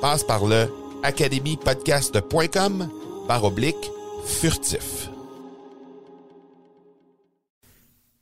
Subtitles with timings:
[0.00, 0.66] Passe par le
[1.02, 2.88] academypodcast.com
[3.28, 3.90] par oblique
[4.24, 5.10] furtif.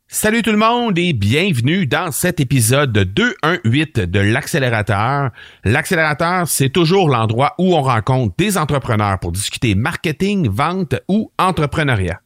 [0.07, 5.29] Salut tout le monde et bienvenue dans cet épisode 218 de l'accélérateur.
[5.63, 12.19] L'accélérateur, c'est toujours l'endroit où on rencontre des entrepreneurs pour discuter marketing, vente ou entrepreneuriat.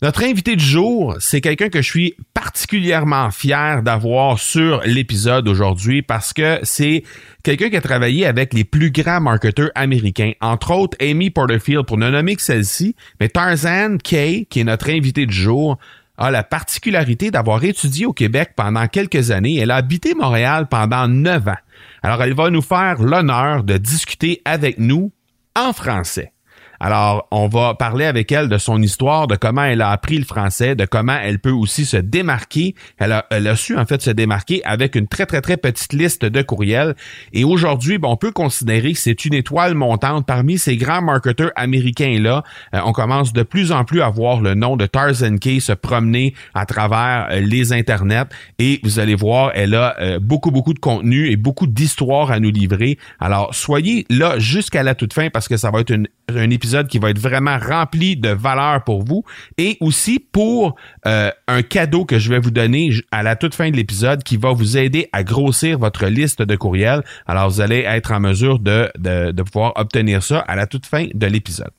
[0.00, 6.02] Notre invité du jour, c'est quelqu'un que je suis particulièrement fier d'avoir sur l'épisode aujourd'hui
[6.02, 7.02] parce que c'est
[7.42, 11.98] quelqu'un qui a travaillé avec les plus grands marketeurs américains, entre autres Amy Porterfield pour
[11.98, 15.78] ne nommer que celle-ci, mais Tarzan Kay, qui est notre invité du jour,
[16.16, 19.56] a la particularité d'avoir étudié au Québec pendant quelques années.
[19.56, 21.58] Elle a habité Montréal pendant neuf ans.
[22.04, 25.10] Alors, elle va nous faire l'honneur de discuter avec nous
[25.56, 26.32] en français.
[26.80, 30.24] Alors, on va parler avec elle de son histoire, de comment elle a appris le
[30.24, 32.74] français, de comment elle peut aussi se démarquer.
[32.98, 36.42] Elle a, su en fait se démarquer avec une très très très petite liste de
[36.42, 36.94] courriels.
[37.32, 41.50] Et aujourd'hui, ben, on peut considérer que c'est une étoile montante parmi ces grands marketeurs
[41.56, 42.44] américains là.
[42.74, 45.72] Euh, on commence de plus en plus à voir le nom de Tarzan Kay se
[45.72, 48.28] promener à travers euh, les internets.
[48.58, 52.38] Et vous allez voir, elle a euh, beaucoup beaucoup de contenu et beaucoup d'histoires à
[52.38, 52.98] nous livrer.
[53.18, 56.67] Alors soyez là jusqu'à la toute fin parce que ça va être une, un épisode
[56.88, 59.24] qui va être vraiment rempli de valeur pour vous
[59.56, 63.70] et aussi pour euh, un cadeau que je vais vous donner à la toute fin
[63.70, 67.02] de l'épisode qui va vous aider à grossir votre liste de courriels.
[67.26, 70.86] Alors, vous allez être en mesure de, de, de pouvoir obtenir ça à la toute
[70.86, 71.70] fin de l'épisode.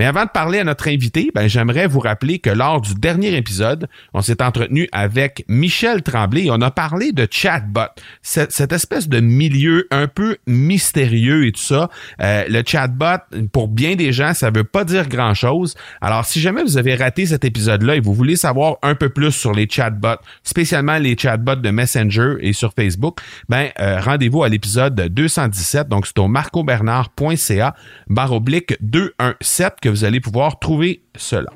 [0.00, 3.36] Mais avant de parler à notre invité, ben, j'aimerais vous rappeler que lors du dernier
[3.36, 7.82] épisode, on s'est entretenu avec Michel Tremblay et on a parlé de chatbot,
[8.22, 11.90] cette, espèce de milieu un peu mystérieux et tout ça.
[12.22, 13.20] Euh, le chatbot,
[13.52, 15.74] pour bien des gens, ça veut pas dire grand-chose.
[16.00, 19.32] Alors, si jamais vous avez raté cet épisode-là et vous voulez savoir un peu plus
[19.32, 23.18] sur les chatbots, spécialement les chatbots de Messenger et sur Facebook,
[23.50, 25.88] ben euh, rendez-vous à l'épisode 217.
[25.88, 27.74] Donc, c'est au marcobernard.ca
[28.08, 31.50] barre oblique 217 que vous allez pouvoir trouver cela.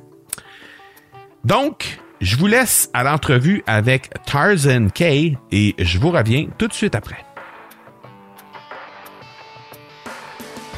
[1.45, 6.73] Donc, je vous laisse à l'entrevue avec Tarzan Kay et je vous reviens tout de
[6.73, 7.25] suite après.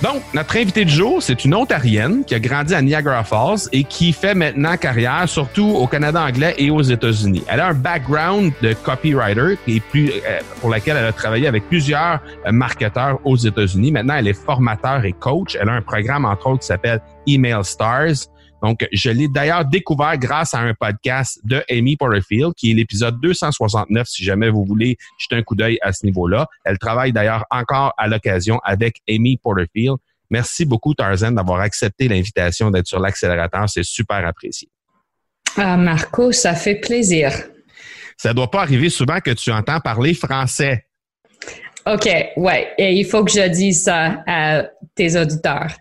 [0.03, 3.85] Donc, notre invité du jour, c'est une Ontarienne qui a grandi à Niagara Falls et
[3.85, 7.43] qui fait maintenant carrière surtout au Canada anglais et aux États-Unis.
[7.49, 12.53] Elle a un background de copywriter euh, pour laquelle elle a travaillé avec plusieurs euh,
[12.53, 13.91] marketeurs aux États-Unis.
[13.91, 15.57] Maintenant, elle est formateur et coach.
[15.59, 18.29] Elle a un programme, entre autres, qui s'appelle Email Stars.
[18.63, 23.21] Donc, je l'ai d'ailleurs découvert grâce à un podcast de Amy Porterfield, qui est l'épisode
[23.21, 26.47] 269, si jamais vous voulez jeter un coup d'œil à ce niveau-là.
[26.65, 29.97] Elle travaille d'ailleurs encore à l'occasion avec Amy Porterfield.
[30.31, 33.69] Merci beaucoup, Tarzan, d'avoir accepté l'invitation d'être sur l'accélérateur.
[33.69, 34.69] C'est super apprécié.
[35.57, 37.33] Ah, Marco, ça fait plaisir.
[38.17, 40.87] Ça doit pas arriver souvent que tu entends parler français.
[41.87, 42.73] OK, ouais.
[42.79, 44.65] Et il faut que je dise ça à
[44.95, 45.73] tes auditeurs.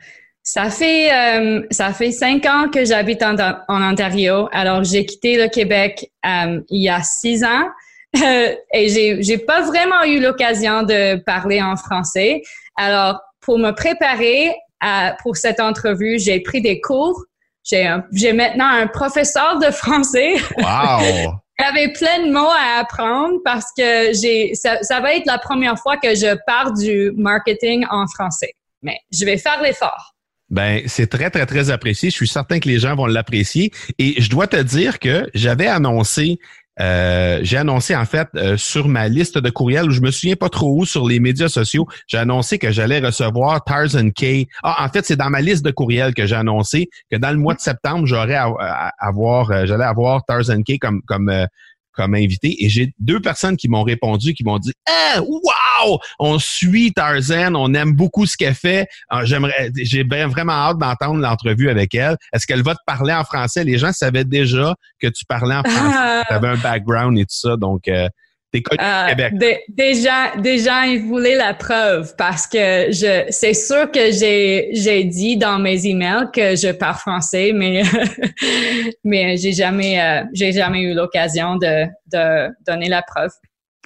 [0.48, 3.36] Ça fait euh, ça fait cinq ans que j'habite en,
[3.68, 4.48] en, Ontario.
[4.52, 7.68] Alors j'ai quitté le Québec euh, il y a six ans
[8.14, 12.44] et j'ai j'ai pas vraiment eu l'occasion de parler en français.
[12.76, 17.20] Alors pour me préparer à, pour cette entrevue, j'ai pris des cours.
[17.64, 20.36] J'ai j'ai maintenant un professeur de français.
[20.58, 21.34] Wow.
[21.60, 25.80] J'avais plein de mots à apprendre parce que j'ai ça, ça va être la première
[25.80, 28.52] fois que je parle du marketing en français.
[28.84, 30.15] Mais je vais faire l'effort.
[30.50, 32.10] Ben, c'est très, très, très apprécié.
[32.10, 33.72] Je suis certain que les gens vont l'apprécier.
[33.98, 36.40] Et je dois te dire que j'avais annoncé
[36.82, 40.36] euh, j'ai annoncé en fait euh, sur ma liste de courriels où je me souviens
[40.36, 44.48] pas trop où sur les médias sociaux, j'ai annoncé que j'allais recevoir Tarzan K.
[44.62, 47.38] Ah, en fait, c'est dans ma liste de courriels que j'ai annoncé que dans le
[47.38, 51.48] mois de septembre, j'aurais à, avoir, euh, j'allais avoir Tarzan K comme comme
[51.96, 52.64] comme invité.
[52.64, 57.56] Et j'ai deux personnes qui m'ont répondu qui m'ont dit "Ah, wow, on suit Tarzan,
[57.56, 58.88] on aime beaucoup ce qu'elle fait.
[59.10, 62.18] Ah, j'aimerais j'ai vraiment hâte d'entendre l'entrevue avec elle.
[62.34, 65.64] Est-ce qu'elle va te parler en français Les gens savaient déjà que tu parlais en
[65.64, 68.08] français, tu avais un background et tout ça donc euh,
[68.80, 75.04] euh, déjà, déjà, ils voulaient la preuve parce que je, c'est sûr que j'ai, j'ai
[75.04, 77.84] dit dans mes emails que je parle français, mais,
[79.04, 83.32] mais j'ai jamais, euh, j'ai jamais eu l'occasion de, de donner la preuve.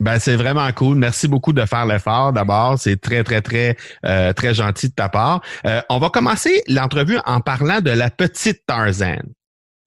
[0.01, 0.95] Ben, c'est vraiment cool.
[0.95, 2.80] Merci beaucoup de faire l'effort d'abord.
[2.80, 3.75] C'est très, très, très,
[4.06, 5.42] euh, très gentil de ta part.
[5.89, 9.19] on va commencer l'entrevue en parlant de la petite Tarzan.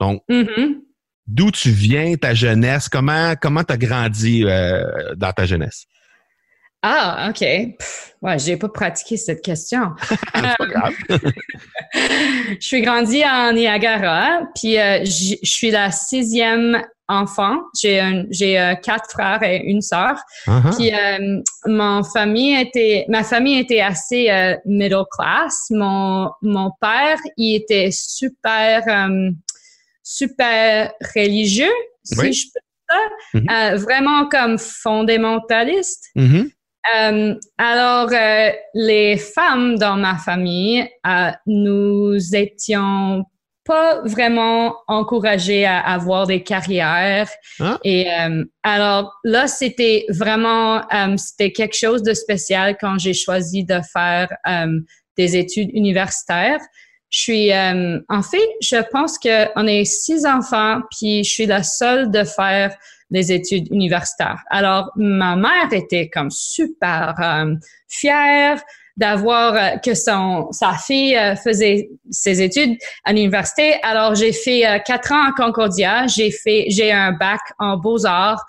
[0.00, 0.82] Donc, mm-hmm
[1.32, 5.86] d'où tu viens, ta jeunesse, comment comment tu as grandi euh, dans ta jeunesse?
[6.84, 7.40] Ah, OK.
[8.22, 9.92] ouais, j'ai pas pratiqué cette question.
[10.34, 10.94] Grave.
[11.94, 17.58] je suis grandi en Niagara, puis euh, je suis la sixième enfant.
[17.80, 20.16] J'ai j'ai euh, quatre frères et une sœur.
[20.48, 20.76] Uh-huh.
[20.76, 20.90] Puis
[21.66, 25.68] mon famille était ma famille était assez middle class.
[25.70, 28.82] Mon mon père, il était super
[30.12, 31.72] super religieux,
[32.04, 33.74] si je peux dire ça, mm-hmm.
[33.74, 36.06] euh, vraiment comme fondamentaliste.
[36.16, 36.50] Mm-hmm.
[36.96, 40.86] Euh, alors, euh, les femmes dans ma famille,
[41.46, 43.24] nous étions
[43.64, 47.30] pas vraiment encouragées à avoir des carrières.
[47.60, 47.78] Ah.
[47.84, 48.08] Et
[48.64, 50.82] alors là, c'était vraiment,
[51.16, 54.28] c'était quelque chose de spécial quand j'ai choisi de faire
[55.16, 56.58] des études universitaires.
[57.12, 61.62] Je suis, euh, en fait, je pense qu'on est six enfants, puis je suis la
[61.62, 62.74] seule de faire
[63.10, 64.42] des études universitaires.
[64.48, 67.54] Alors, ma mère était comme super euh,
[67.86, 68.62] fière
[68.96, 73.74] d'avoir euh, que son sa fille faisait ses études à l'université.
[73.82, 76.06] Alors, j'ai fait quatre ans à Concordia.
[76.06, 78.42] J'ai fait j'ai un bac en beaux arts.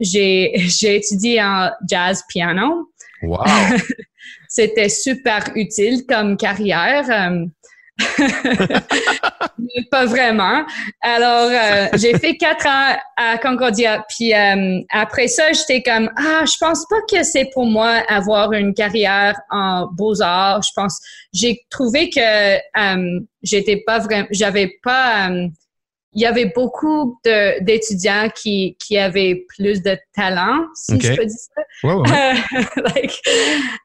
[0.00, 2.90] j'ai j'ai étudié en jazz piano.
[3.22, 3.44] Wow.
[4.50, 7.06] C'était super utile comme carrière.
[9.90, 10.64] pas vraiment.
[11.00, 14.04] Alors, euh, j'ai fait quatre ans à Concordia.
[14.08, 18.52] Puis euh, après ça, j'étais comme, ah, je pense pas que c'est pour moi avoir
[18.52, 20.62] une carrière en beaux-arts.
[20.62, 20.98] Je pense,
[21.32, 25.30] j'ai trouvé que euh, j'étais pas vraiment, j'avais pas,
[26.12, 31.36] il y avait beaucoup d'étudiants qui, qui avaient plus de talent, si je peux dire
[31.54, 31.62] ça.
[32.94, 33.20] like,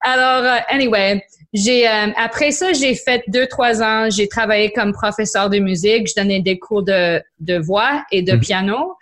[0.02, 1.24] alors, anyway,
[1.56, 4.10] j'ai euh, après ça, j'ai fait deux trois ans.
[4.10, 6.08] J'ai travaillé comme professeur de musique.
[6.10, 8.40] Je donnais des cours de, de voix et de mhm.
[8.40, 8.96] piano.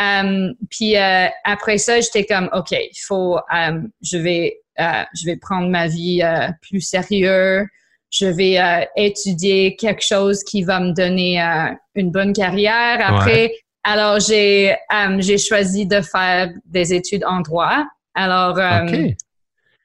[0.00, 5.26] Um, puis euh, après ça, j'étais comme ok, il faut, um, je vais, uh, je
[5.26, 7.66] vais prendre ma vie uh, plus sérieux.
[8.10, 11.40] Je vais uh, étudier quelque chose qui va me donner
[11.94, 12.98] une bonne carrière.
[13.02, 13.52] Après,
[13.84, 17.84] alors j'ai, um, j'ai choisi de faire des études en droit.
[18.14, 18.58] Alors,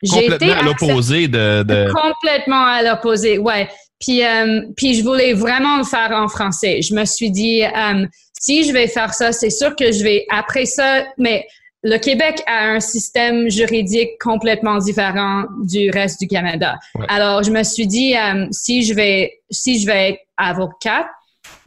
[0.10, 3.70] Complètement à l'opposé de, Complètement à l'opposé, ouais.
[4.00, 6.82] Puis, euh, puis je voulais vraiment le faire en français.
[6.82, 8.06] Je me suis dit, euh,
[8.40, 11.48] si je vais faire ça, c'est sûr que je vais, après ça, mais
[11.86, 16.80] le Québec a un système juridique complètement différent du reste du Canada.
[17.08, 21.06] Alors, je me suis dit, euh, si je vais, si je vais être avocate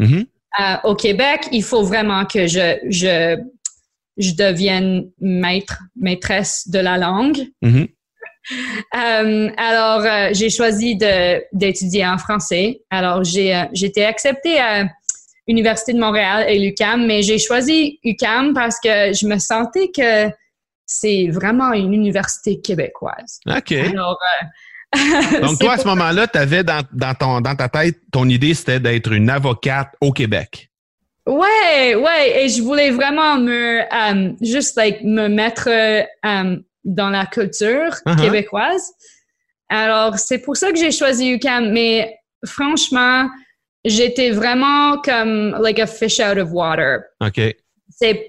[0.01, 0.81] mm-hmm.
[0.83, 3.39] au Québec, il faut vraiment que je, je,
[4.17, 7.39] je devienne maître, maîtresse de la langue.
[7.63, 7.89] Mm-hmm.
[8.97, 10.97] Euh, alors, euh, j'ai choisi
[11.53, 12.81] d'étudier en français.
[12.91, 14.89] Alors, j'ai euh, été acceptée à
[15.49, 20.31] l'Université de Montréal et l'UCAM, mais j'ai choisi UCAM parce que je me sentais que
[20.85, 23.41] c'est vraiment une université québécoise.
[23.47, 23.75] OK.
[25.43, 26.83] Donc, toi, à ce moment-là, tu avais dans,
[27.19, 30.71] ton, dans ta tête, ton idée, c'était d'être une avocate au Québec.
[31.27, 33.83] Ouais, ouais, et je voulais vraiment me,
[34.43, 35.69] juste like, me mettre
[36.85, 38.19] dans la culture uh-huh.
[38.19, 38.93] québécoise.
[39.69, 41.71] Alors, c'est pour ça que j'ai choisi UCAM.
[41.71, 43.29] Mais franchement,
[43.85, 47.03] j'étais vraiment comme like a fish out of water.
[47.21, 47.41] OK.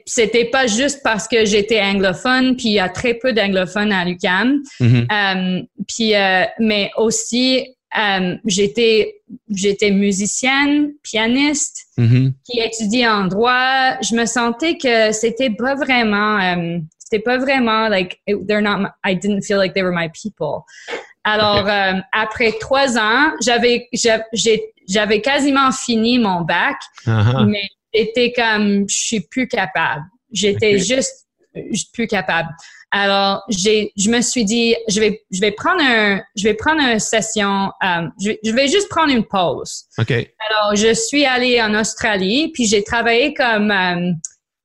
[0.05, 4.03] C'était pas juste parce que j'étais anglophone, puis il y a très peu d'anglophones à
[4.03, 4.63] l'UCAM.
[4.79, 5.67] Mm-hmm.
[5.87, 12.31] Puis, euh, mais aussi, euh, j'étais j'étais musicienne, pianiste, mm-hmm.
[12.45, 13.99] qui étudiait en droit.
[14.01, 19.41] Je me sentais que c'était pas vraiment c'était pas vraiment like they're not I didn't
[19.41, 20.65] feel like they were my people.
[21.23, 23.87] Alors euh, après trois ans, j'avais
[24.89, 27.46] j'avais quasiment fini mon bac, uh-huh.
[27.46, 30.03] mais j'étais comme je suis plus capable.
[30.31, 31.27] J'étais juste
[31.93, 32.50] plus capable.
[32.91, 36.81] Alors, j'ai, je me suis dit, je vais, je vais prendre un, je vais prendre
[36.81, 39.86] une session, euh, je, vais juste prendre une pause.
[40.00, 40.12] OK.
[40.12, 44.12] Alors, je suis allée en Australie, puis j'ai travaillé comme, euh,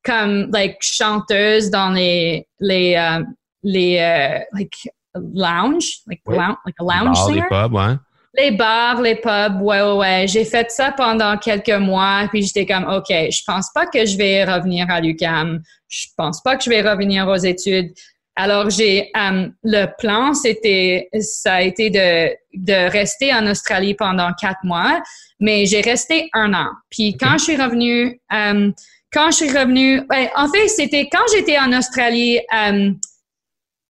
[0.03, 3.23] comme, like, chanteuse dans les, les, euh,
[3.63, 7.45] les, like, lounge, like, lounge, like a lounge singer.
[7.51, 7.97] Pubs, ouais.
[8.37, 10.27] Les bars, les pubs, ouais, ouais, ouais.
[10.27, 14.17] J'ai fait ça pendant quelques mois, puis j'étais comme, OK, je pense pas que je
[14.17, 15.63] vais revenir à l'UQAM.
[15.89, 17.93] Je pense pas que je vais revenir aux études.
[18.37, 24.33] Alors, j'ai euh, le plan, c'était, ça a été de, de rester en Australie pendant
[24.33, 25.01] quatre mois,
[25.39, 26.67] mais j'ai resté un an.
[26.91, 28.73] Puis quand je suis revenue, euh,
[29.13, 30.03] quand je suis revenue,
[30.35, 32.91] en fait, c'était quand j'étais en Australie, euh,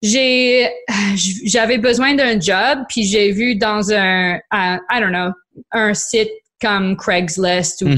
[0.02, 0.70] j'ai,
[1.46, 5.32] j'avais besoin d'un job, puis j'ai vu dans un, I don't know,
[5.72, 6.30] un site
[6.62, 7.90] comme Craigslist ou.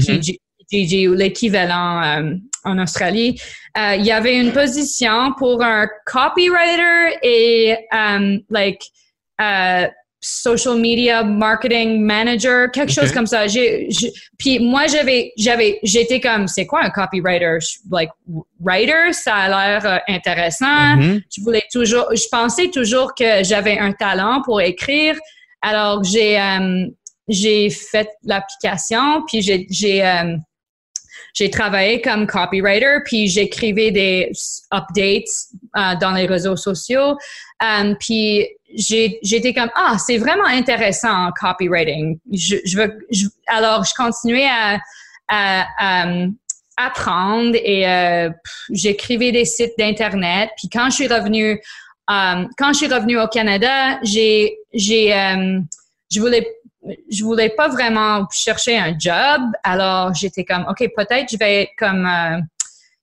[0.70, 3.40] Kijiji ou l'équivalent en Australie,
[3.78, 8.82] euh, il y avait une position pour un copywriter et um, like
[9.40, 9.86] uh,
[10.20, 13.46] social media marketing manager, quelque chose comme ça.
[13.46, 13.88] J'ai,
[14.38, 17.58] puis moi j'avais j'avais j'étais comme c'est quoi un copywriter?
[17.90, 18.10] Like
[18.60, 20.96] writer ça a l'air euh, intéressant.
[20.96, 21.22] Mm-hmm.
[21.34, 25.16] Je voulais toujours je pensais toujours que j'avais un talent pour écrire.
[25.62, 26.90] Alors j'ai um,
[27.28, 30.42] j'ai fait l'application puis j'ai j'ai um,
[31.34, 34.32] j'ai travaillé comme copywriter, puis j'écrivais des
[34.72, 35.28] updates
[35.76, 37.16] euh, dans les réseaux sociaux.
[37.62, 42.18] Um, puis j'étais comme ah c'est vraiment intéressant copywriting.
[42.32, 42.98] Je, je veux,
[43.48, 44.78] alors je continuais à,
[45.28, 46.34] à, um,
[46.76, 48.30] apprendre et euh,
[48.72, 50.50] j'écrivais des sites d'internet.
[50.56, 51.60] Puis quand je suis revenue
[52.08, 55.12] um, quand je suis revenue au Canada, j'ai j'ai
[56.12, 56.46] je voulais
[57.10, 59.42] je voulais pas vraiment chercher un job.
[59.64, 62.38] Alors, j'étais comme, OK, peut-être je vais être comme, euh,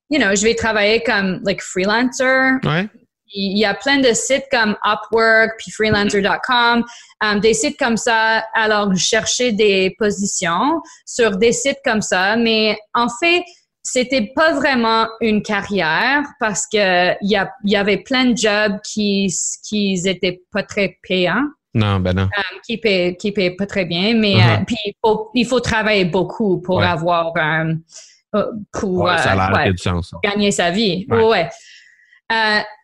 [0.10, 2.60] you know, je vais travailler comme, like, freelancer.
[2.64, 2.88] Ouais.
[3.34, 6.86] Il y a plein de sites comme Upwork, puis freelancer.com,
[7.22, 8.44] um, des sites comme ça.
[8.54, 12.38] Alors, je cherchais des positions sur des sites comme ça.
[12.38, 13.44] Mais en fait,
[13.84, 19.28] c'était pas vraiment une carrière parce que il y, y avait plein de jobs qui,
[19.68, 21.48] qui étaient pas très payants.
[21.74, 22.24] Non, ben non.
[22.24, 24.66] Euh, qui paye, qui paye pas très bien, mais euh, uh-huh.
[24.66, 29.10] puis il faut, il faut travailler beaucoup pour avoir euh, pour,
[30.24, 31.06] gagner sa vie.
[31.10, 31.50] Ouais.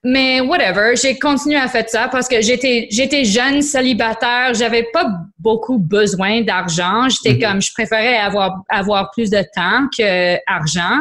[0.03, 5.05] mais whatever, j'ai continué à faire ça parce que j'étais j'étais jeune célibataire, j'avais pas
[5.39, 7.07] beaucoup besoin d'argent.
[7.09, 7.51] J'étais mm-hmm.
[7.51, 10.99] comme je préférais avoir avoir plus de temps que argent.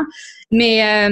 [0.50, 1.08] Mais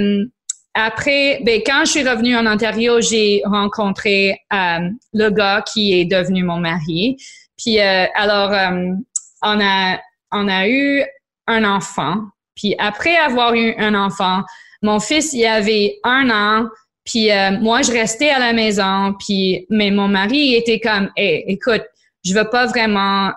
[0.73, 6.05] après, ben, quand je suis revenue en Ontario, j'ai rencontré euh, le gars qui est
[6.05, 7.17] devenu mon mari.
[7.57, 8.93] Puis euh, alors, euh,
[9.41, 9.99] on a
[10.31, 11.03] on a eu
[11.47, 12.23] un enfant.
[12.55, 14.43] Puis après avoir eu un enfant,
[14.81, 16.67] mon fils il avait un an.
[17.03, 19.13] Puis moi, je restais à la maison.
[19.19, 21.83] Puis mais mon mari était comme, hey, écoute,
[22.23, 23.31] je veux pas vraiment.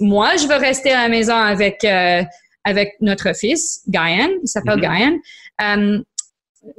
[0.00, 1.84] moi, je veux rester à la maison avec
[2.64, 4.28] avec notre fils, Guyan.
[4.42, 6.04] Il s'appelle mm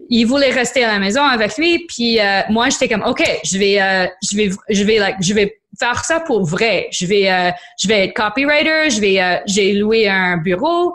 [0.10, 3.58] il voulait rester à la maison avec lui, puis euh, moi j'étais comme ok, je
[3.58, 6.88] vais, euh, je vais, je vais, like, je vais faire ça pour vrai.
[6.92, 7.52] Je vais, euh,
[7.82, 8.90] je vais être copywriter.
[8.90, 10.94] Je vais, j'ai loué un bureau.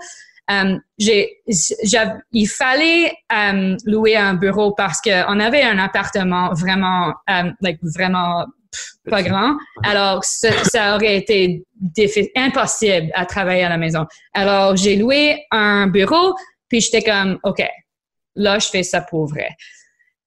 [0.99, 1.43] j'ai,
[2.33, 3.13] il fallait
[3.85, 7.13] louer un bureau parce que on avait un appartement vraiment,
[7.61, 8.47] like, vraiment
[9.11, 9.57] pas grand.
[9.85, 11.63] Alors ça, ça aurait été
[12.37, 14.07] impossible à travailler à la maison.
[14.33, 16.35] Alors j'ai loué un bureau,
[16.69, 17.63] puis j'étais comme ok,
[18.35, 19.49] là, je fais ça pour vrai.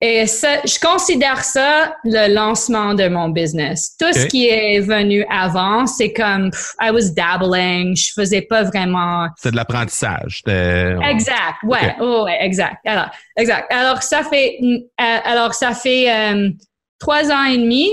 [0.06, 3.96] Et ça, je considère ça le lancement de mon business.
[3.98, 9.30] Tout ce qui est venu avant, c'est comme I was dabbling, je faisais pas vraiment.
[9.38, 10.44] C'est de l'apprentissage.
[10.46, 12.86] Exact, ouais, ouais, exact.
[12.86, 13.72] Alors, exact.
[13.72, 14.84] Alors ça fait, euh,
[15.24, 16.50] alors ça fait euh,
[17.00, 17.88] trois ans et demi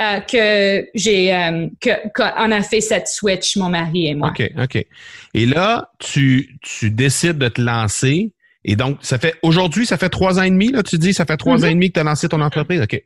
[0.00, 1.68] euh, que j'ai,
[2.14, 4.30] qu'on a fait cette switch, mon mari et moi.
[4.30, 4.86] Ok, ok.
[5.34, 8.32] Et là, tu, tu décides de te lancer
[8.68, 11.24] et donc, ça fait aujourd'hui, ça fait trois ans et demi, là, tu dis, ça
[11.24, 11.74] fait trois ans et mm-hmm.
[11.74, 12.82] demi que tu as lancé ton entreprise.
[12.82, 13.00] OK.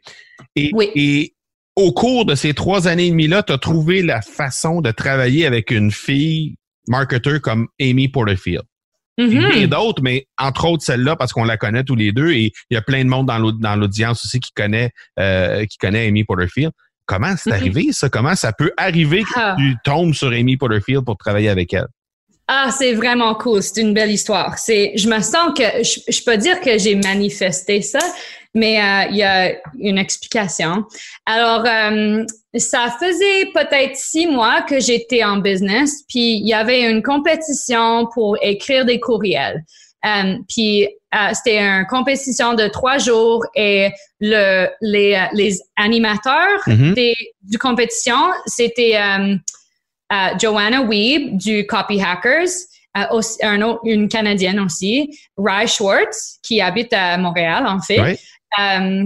[0.57, 0.91] Et, oui.
[0.95, 1.35] et
[1.77, 5.45] au cours de ces trois années et demie-là, tu as trouvé la façon de travailler
[5.45, 6.57] avec une fille
[6.89, 8.63] marketeur comme Amy Porterfield.
[9.19, 9.57] Mm-hmm.
[9.59, 12.75] Et d'autres, mais entre autres celle-là, parce qu'on la connaît tous les deux, et il
[12.75, 16.73] y a plein de monde dans l'audience aussi qui connaît, euh, qui connaît Amy Porterfield.
[17.05, 17.55] Comment c'est mm-hmm.
[17.55, 18.09] arrivé, ça?
[18.09, 19.57] Comment ça peut arriver que ah.
[19.59, 21.89] tu tombes sur Amy Porterfield pour travailler avec elle?
[22.53, 23.63] Ah, c'est vraiment cool.
[23.63, 24.59] C'est une belle histoire.
[24.59, 28.01] C'est, je me sens que je, peux dire que j'ai manifesté ça,
[28.55, 30.83] mais euh, il y a une explication.
[31.27, 32.25] Alors, euh,
[32.57, 38.09] ça faisait peut-être six mois que j'étais en business, puis il y avait une compétition
[38.13, 39.63] pour écrire des courriels.
[40.05, 40.89] Euh, puis
[41.35, 46.95] c'était une compétition de trois jours et le, les, les animateurs Mhm.
[46.95, 48.17] des, du compétition,
[48.47, 48.97] c'était
[50.11, 52.49] euh, euh, Joanna Weeb du Copy Hackers,
[52.97, 58.19] euh, aussi- un autre- une Canadienne aussi, Rai Schwartz, qui habite à Montréal, en fait.
[58.61, 59.05] Euh,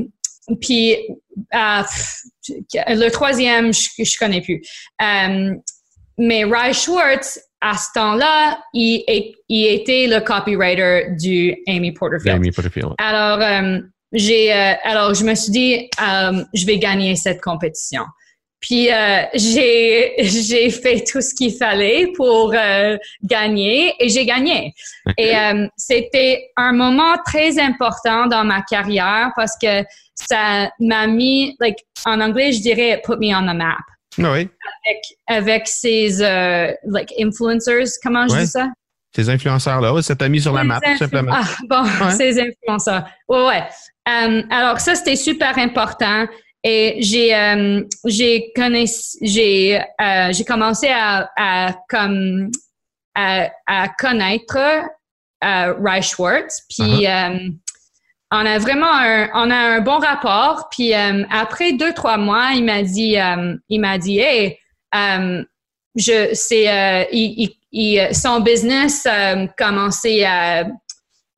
[0.61, 0.95] puis
[1.55, 1.83] euh,
[2.89, 4.63] le troisième, je, je connais plus.
[5.03, 5.55] Euh,
[6.19, 9.05] mais Rai Schwartz, à ce temps-là, il,
[9.49, 12.37] était le copywriter du Amy Porterfield.
[12.37, 12.93] Amy Porterfield.
[12.99, 13.81] Alors, euh,
[14.13, 18.05] j'ai, euh, alors, je me suis dit, euh, je vais gagner cette compétition.
[18.67, 24.73] Puis, euh, j'ai, j'ai fait tout ce qu'il fallait pour euh, gagner et j'ai gagné.
[25.19, 29.83] Et euh, c'était un moment très important dans ma carrière parce que
[30.15, 33.77] ça m'a mis, like, en anglais, je dirais, put me on the map.
[34.23, 34.49] Ah oui.
[34.87, 38.69] Avec, avec ces, euh, like, influencers, comment je dis ça?
[39.15, 41.33] Ces influenceurs-là, ouais, ça t'a mis sur la map, tout simplement.
[41.35, 42.13] Ah, bon, Ouais.
[42.13, 43.05] ces influenceurs.
[43.29, 43.63] Ouais, ouais.
[44.09, 46.27] Euh, alors, ça, c'était super important.
[46.67, 48.53] Et j'ai, euh, j'ai
[49.21, 52.51] j'ai, euh, j'ai commencé à, à, comme,
[53.15, 56.63] à, à connaître euh, Rai Schwartz.
[56.71, 57.49] Puis, euh,
[58.31, 60.69] on a vraiment un, on a un bon rapport.
[60.71, 64.59] Puis, euh, après deux, trois mois, il m'a dit, euh, il m'a dit, hey,
[65.97, 70.65] je, c'est, euh, il, il- son business euh, commençait à,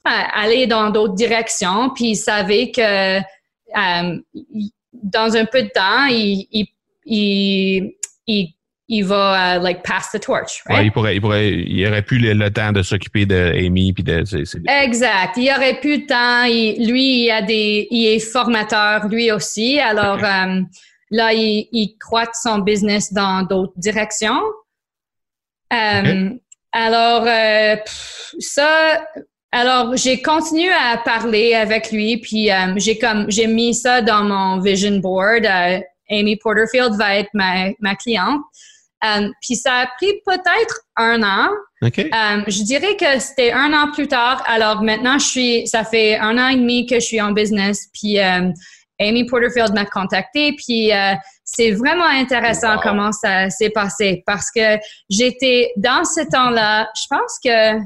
[0.05, 4.71] à aller dans d'autres directions, puis il savait que euh, il-
[5.13, 6.67] dans un peu de temps, il, il,
[7.07, 7.93] il,
[8.27, 8.53] il,
[8.89, 10.87] il va euh, like pass the torch, Ouais, right?
[10.87, 14.05] il pourrait, il pourrait, il aurait plus le, le temps de s'occuper de Amy puis
[14.05, 14.25] de.
[14.25, 15.37] c'est- Exact.
[15.37, 16.45] Il aurait plus de temps.
[16.45, 19.81] Il- lui, il a des, il est formateur lui aussi.
[19.81, 20.61] Alors euh,
[21.11, 24.41] là, il, il croit son business dans d'autres directions.
[25.73, 26.31] Euh,
[26.73, 29.05] Alors euh, pff, ça.
[29.53, 34.25] Alors j'ai continué à parler avec lui, puis euh, j'ai comme j'ai mis ça dans
[34.25, 35.47] mon vision board.
[35.47, 38.41] Euh, Amy Porterfield va être ma, ma cliente.
[39.05, 41.49] Euh, puis ça a pris peut-être un an.
[41.83, 41.99] OK.
[41.99, 44.43] Euh, je dirais que c'était un an plus tard.
[44.47, 47.89] Alors maintenant, je suis, ça fait un an et demi que je suis en business.
[47.93, 48.51] Puis euh,
[49.01, 50.55] Amy Porterfield m'a contacté.
[50.57, 50.91] Puis
[51.45, 52.81] c'est vraiment intéressant Wow.
[52.83, 54.79] comment ça s'est passé parce que
[55.11, 56.89] j'étais dans ce temps-là.
[56.97, 57.79] Je pense que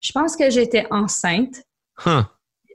[0.00, 1.62] je pense que j'étais enceinte
[2.04, 2.22] Huh.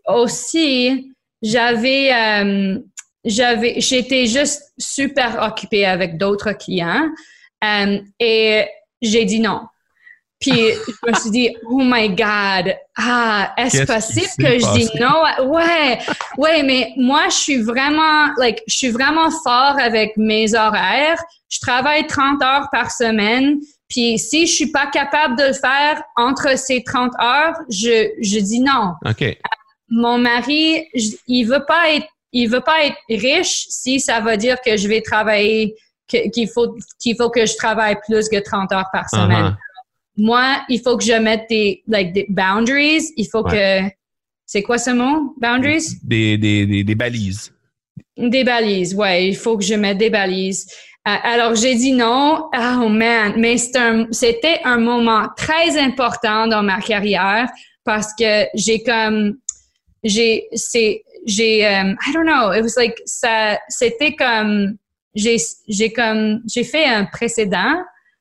[0.08, 1.12] aussi,
[1.42, 2.80] j'avais, euh,
[3.24, 7.10] j'avais, j'étais juste super occupée avec d'autres clients
[7.64, 8.68] euh, et
[9.02, 9.62] j'ai dit non.
[10.40, 14.90] Puis je me suis dit, oh my God, ah, est-ce Qu'est-ce possible que je dis
[15.00, 15.24] non?
[15.50, 15.98] Ouais,
[16.38, 21.20] ouais, mais moi, je suis vraiment, like, je suis vraiment fort avec mes horaires.
[21.50, 23.60] Je travaille 30 heures par semaine.
[23.88, 28.40] Puis si je suis pas capable de le faire entre ces 30 heures, je, je
[28.40, 29.38] dis non OK.
[29.90, 34.38] mon mari, je- il veut pas être, il veut pas être riche si ça veut
[34.38, 35.76] dire que je vais travailler,
[36.08, 39.46] qu'il faut, qu'il faut que je travaille plus que 30 heures par semaine.
[39.48, 39.56] Uh-huh.
[40.18, 43.12] Moi, il faut que je mette des, like, des boundaries.
[43.18, 43.82] Il faut que,
[44.46, 45.36] c'est quoi ce mot?
[45.42, 45.86] Boundaries?
[46.04, 47.52] Des, des, des, des balises.
[48.18, 50.68] Des balises, ouais, il faut que je mette des balises.
[51.08, 56.64] Euh, alors j'ai dit non, oh man, mais un- c'était un moment très important dans
[56.64, 57.48] ma carrière
[57.84, 59.38] parce que j'ai comme,
[60.04, 64.78] j'ai, c'est, j'ai, um, I don't know, it was like ça, c'était comme,
[65.14, 65.38] j'ai,
[65.68, 67.76] j'ai comme, j'ai fait un précédent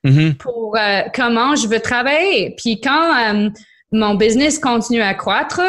[0.07, 0.35] Mhm.
[0.35, 2.55] pour euh, comment je veux travailler.
[2.63, 3.49] Puis quand euh,
[3.91, 5.63] mon business continue à croître,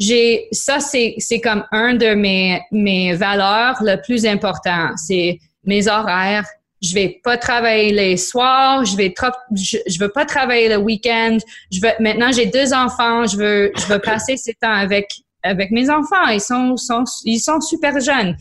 [0.00, 5.88] j'ai ça c'est c'est comme un de mes mes valeurs le plus important, c'est mes
[5.88, 6.46] horaires.
[6.82, 10.76] Je vais pas travailler les soirs, je vais trop, je, je veux pas travailler le
[10.76, 11.38] week-end.
[11.70, 15.06] Je veux maintenant j'ai deux enfants, je veux je veux passer ce temps avec
[15.42, 16.28] avec mes enfants.
[16.28, 18.36] Ils sont sont ils sont super jeunes.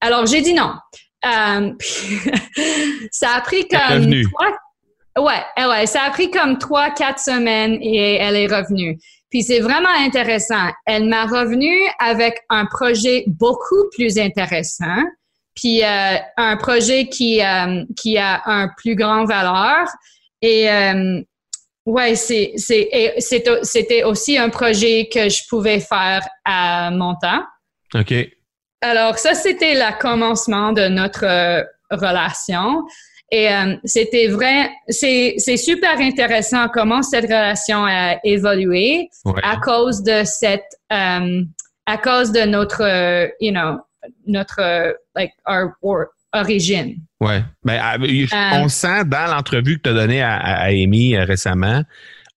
[0.00, 0.72] Alors j'ai dit non.
[1.24, 1.72] Euh,
[3.10, 4.24] ça a pris comme revenue.
[4.30, 4.56] trois
[5.18, 8.98] Ouais, eh ouais, ça a pris comme trois, quatre semaines et elle est revenue.
[9.30, 10.70] Puis c'est vraiment intéressant.
[10.86, 15.02] Elle m'a revenu avec un projet beaucoup plus intéressant,
[15.54, 19.86] puis euh, un projet qui euh, qui a un plus grand valeur.
[20.40, 21.20] Et euh,
[21.86, 27.42] ouais, c'est c'est c'était aussi un projet que je pouvais faire à mon temps.
[27.94, 28.14] OK.
[28.84, 32.82] Alors, ça, c'était le commencement de notre euh, relation.
[33.30, 39.40] Et euh, c'était vrai, c'est c'est super intéressant comment cette relation a évolué Ouais.
[39.44, 41.42] à cause de cette, euh,
[41.86, 42.82] à cause de notre,
[43.40, 43.78] you know,
[44.26, 46.96] notre, euh, like, our, our origine.
[47.20, 47.42] Ouais.
[47.64, 48.26] Ben, ah, Euh.
[48.62, 51.82] on sent dans l'entrevue que tu as donnée à, Amy euh, récemment,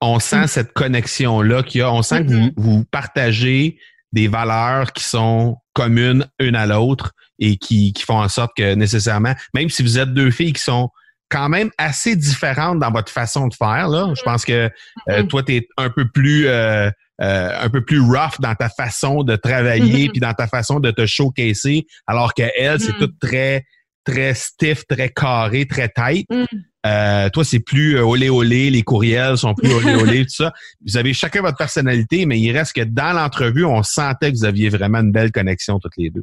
[0.02, 0.48] on sent Mm.
[0.48, 1.92] cette connexion-là qu'il y a.
[1.92, 2.52] On sent que vous, Mhm.
[2.58, 3.80] vous partagez
[4.12, 8.76] des valeurs qui sont communes une à l'autre et qui, qui font en sorte que
[8.76, 10.90] nécessairement, même si vous êtes deux filles qui sont
[11.30, 14.70] quand même assez différentes dans votre façon de faire, là, je pense que
[15.10, 15.28] euh, Mhm.
[15.28, 16.90] toi, tu es un peu plus euh,
[17.22, 20.12] euh, un peu plus rough dans ta façon de travailler Mhm.
[20.12, 23.00] puis dans ta façon de te showcaser, alors que elle, c'est Mhm.
[23.00, 23.66] tout très
[24.08, 26.28] très stiff, très carré, très tight.
[26.30, 26.46] Mhm.
[26.86, 30.54] Euh, toi, c'est plus euh, olé olé, les courriels sont plus olé olé, tout ça.
[30.86, 34.46] Vous avez chacun votre personnalité, mais il reste que dans l'entrevue, on sentait que vous
[34.46, 36.22] aviez vraiment une belle connexion toutes les deux.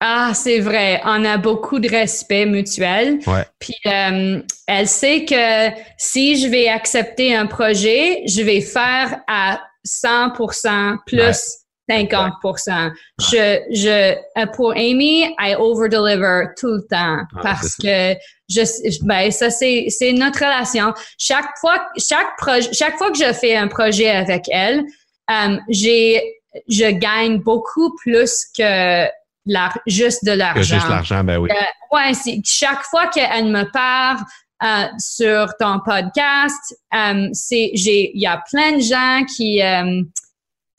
[0.00, 1.00] Ah, c'est vrai.
[1.06, 3.20] On a beaucoup de respect mutuel.
[3.26, 3.46] Ouais.
[3.58, 9.62] Puis euh, elle sait que si je vais accepter un projet, je vais faire à
[9.86, 11.58] 100% plus
[11.90, 12.92] 50%.
[13.20, 18.14] Je, je, euh, pour Amy, I over-deliver tout le temps Ah, parce que
[18.48, 20.94] je, ben, ça, c'est, c'est notre relation.
[21.18, 24.82] Chaque fois, chaque projet, chaque fois que je fais un projet avec elle,
[25.30, 26.22] euh, j'ai,
[26.68, 29.04] je gagne beaucoup plus que
[29.46, 30.62] l'ar- juste de l'argent.
[30.76, 31.50] juste l'argent, ben oui.
[31.92, 34.18] Ouais, c'est chaque fois qu'elle me parle
[34.64, 39.60] euh, sur ton podcast, euh, c'est j'ai il y a plein de gens qui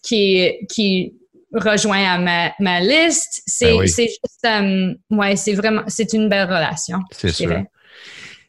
[0.01, 1.13] qui qui
[1.53, 3.41] rejoignent à ma, ma liste.
[3.45, 3.89] C'est Ben oui.
[3.89, 6.99] c'est juste ouais, c'est vraiment c'est une belle relation.
[7.11, 7.47] C'est sûr.
[7.47, 7.65] dirais.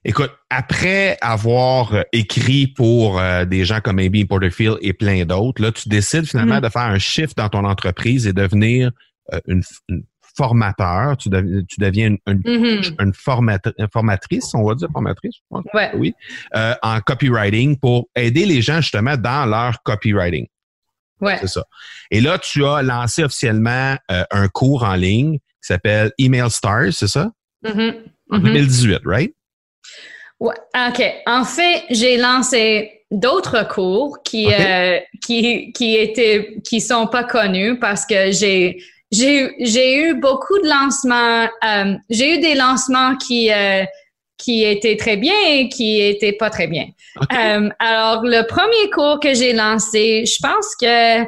[0.09, 5.73] Écoute, après avoir écrit pour euh, des gens comme Amy Porterfield et plein d'autres, là,
[5.73, 6.61] tu décides finalement Mhm.
[6.61, 8.93] de faire un shift dans ton entreprise et devenir
[9.35, 10.05] euh, une, une
[10.37, 11.17] formateur.
[11.17, 15.41] Tu, dev- tu deviens une, une, une formata- une formatrice, on va dire formatrice, je
[15.51, 15.65] pense.
[15.75, 15.91] Ouais.
[15.95, 16.15] oui,
[16.55, 20.47] euh, en copywriting pour aider les gens justement dans leur copywriting.
[21.21, 21.39] Ouais.
[21.41, 21.65] C'est ça.
[22.11, 26.93] Et là, tu as lancé officiellement euh, un cours en ligne qui s'appelle Email Stars,
[26.93, 27.31] c'est ça?
[27.63, 27.95] Mhm.
[28.31, 28.45] En Mhm.
[28.45, 29.33] 2018, right?
[30.39, 30.55] Ouais,
[30.89, 31.03] OK.
[31.27, 34.53] En fait, j'ai lancé d'autres cours qui, OK.
[34.61, 40.59] euh, qui, qui étaient, qui sont pas connus parce que j'ai, j'ai, j'ai eu beaucoup
[40.59, 43.85] de lancements, euh, j'ai eu des lancements qui, euh,
[44.37, 46.87] qui étaient très bien et qui étaient pas très bien.
[47.33, 51.27] Euh, alors, le premier cours que j'ai lancé, je pense que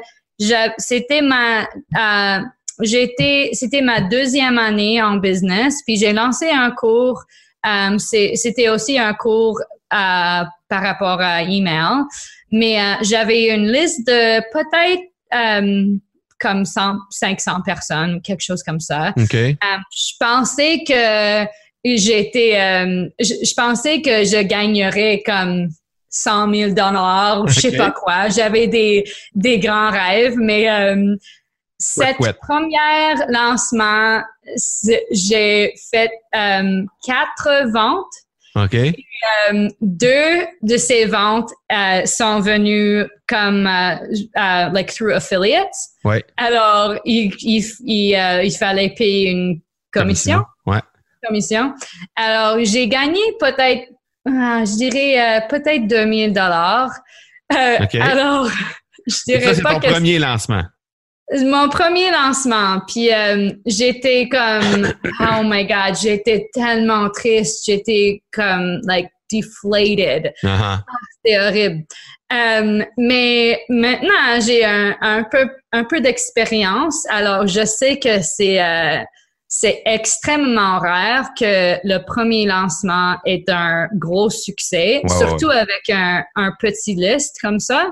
[0.79, 2.43] c'était ma, euh,
[2.81, 7.23] j'étais, c'était ma deuxième année en business, puis j'ai lancé un cours.
[7.67, 9.59] euh, c'était aussi un cours
[9.93, 12.05] euh, par rapport à email,
[12.53, 15.03] mais j'avais une liste de peut-être
[15.35, 15.99] euh,
[16.41, 19.13] comme 100, 500 personnes, quelque chose comme ça.
[19.17, 19.35] OK.
[19.35, 19.55] Euh,
[19.91, 21.47] je pensais que
[21.85, 25.69] j'étais, euh, je, je pensais que je gagnerais comme
[26.11, 28.29] 100 000 dollars, ou je sais pas quoi.
[28.29, 31.17] J'avais des, des grands rêves, mais euh,
[31.79, 32.33] cette ouais.
[32.33, 34.23] première lancement,
[35.11, 38.07] j'ai fait euh, quatre ventes.
[38.65, 38.75] OK.
[38.75, 43.97] Euh, deux de ces ventes euh, sont venues comme euh,
[44.37, 45.75] euh, like through affiliates.
[46.05, 46.25] Ouais.
[46.37, 49.61] Alors, il, il, il, euh, il fallait payer une
[49.93, 50.45] commission.
[50.67, 50.81] Ouais.
[51.27, 51.75] commission.
[52.17, 53.89] Alors, j'ai gagné peut-être,
[54.27, 56.91] ah, je dirais peut-être 2000 dollars.
[57.53, 57.95] Euh, OK.
[57.97, 58.49] Alors,
[59.07, 60.63] je Et dirais ça, c'est pas ton que premier lancement.
[61.45, 68.81] Mon premier lancement, puis euh, j'étais comme, oh my god, j'étais tellement triste, j'étais comme,
[68.85, 70.33] like, deflated.
[70.45, 70.83] Ah,
[71.25, 71.85] C'était horrible.
[72.33, 78.63] Euh, mais maintenant, j'ai un, un peu, un peu d'expérience, alors je sais que c'est
[78.63, 78.99] euh,
[79.51, 86.53] c'est extrêmement rare que le premier lancement est un gros succès, surtout avec un, un
[86.61, 87.91] petit liste comme ça.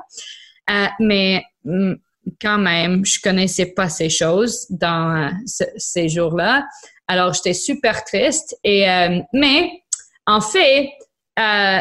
[0.70, 1.94] Euh, mais mm,
[2.40, 6.64] quand même, je connaissais pas ces choses dans euh, ce- ces jours-là.
[7.08, 8.56] Alors, j'étais super triste.
[8.64, 9.70] Et, euh, mais,
[10.26, 10.90] en fait,
[11.38, 11.78] euh,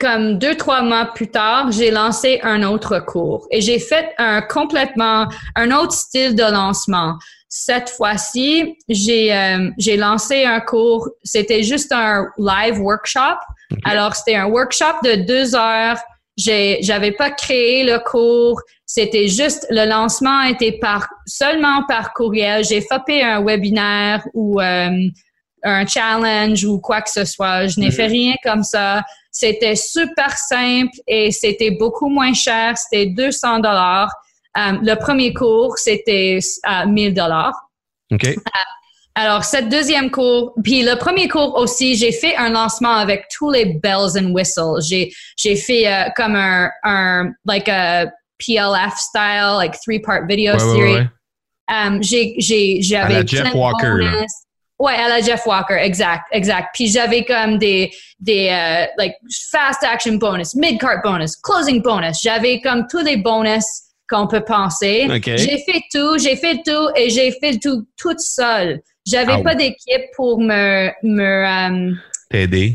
[0.00, 4.42] comme deux, trois mois plus tard, j'ai lancé un autre cours et j'ai fait un
[4.42, 7.14] complètement, un autre style de lancement.
[7.48, 13.38] Cette fois-ci, j'ai euh, j'ai lancé un cours, c'était juste un live workshop.
[13.84, 15.98] Alors, c'était un workshop de deux heures.
[16.36, 18.60] J'ai, j'avais pas créé le cours.
[18.86, 22.64] C'était juste, le lancement était par, seulement par courriel.
[22.64, 24.90] J'ai fait un webinaire ou euh,
[25.64, 27.66] un challenge ou quoi que ce soit.
[27.66, 29.02] Je n'ai fait rien comme ça.
[29.30, 32.76] C'était super simple et c'était beaucoup moins cher.
[32.76, 34.12] C'était 200 dollars.
[34.56, 37.54] Euh, le premier cours, c'était à 1000 dollars.
[38.12, 38.28] OK.
[39.16, 43.50] Alors, cette deuxième cours, puis le premier cours aussi, j'ai fait un lancement avec tous
[43.50, 44.82] les bells and whistles.
[44.82, 48.06] J'ai, j'ai fait euh, comme un, un, like a
[48.38, 50.94] PLF style, like three-part video Ouais, ouais, series.
[50.94, 51.08] ouais.
[51.70, 54.32] Um, j'ai, j'ai, À j'avais la Jeff Walker, bonus.
[54.78, 56.68] Ouais, à la Jeff Walker, exact, exact.
[56.74, 59.14] Puis j'avais comme des, des, euh, like,
[59.50, 62.18] fast action bonus, mid-cart bonus, closing bonus.
[62.22, 63.64] J'avais comme tous les bonus
[64.10, 65.06] qu'on peut penser.
[65.08, 65.24] OK.
[65.36, 68.82] J'ai fait tout, j'ai fait tout et j'ai fait tout toute seule.
[69.06, 71.94] J'avais pas d'équipe pour me, me, euh,
[72.30, 72.74] T'aider.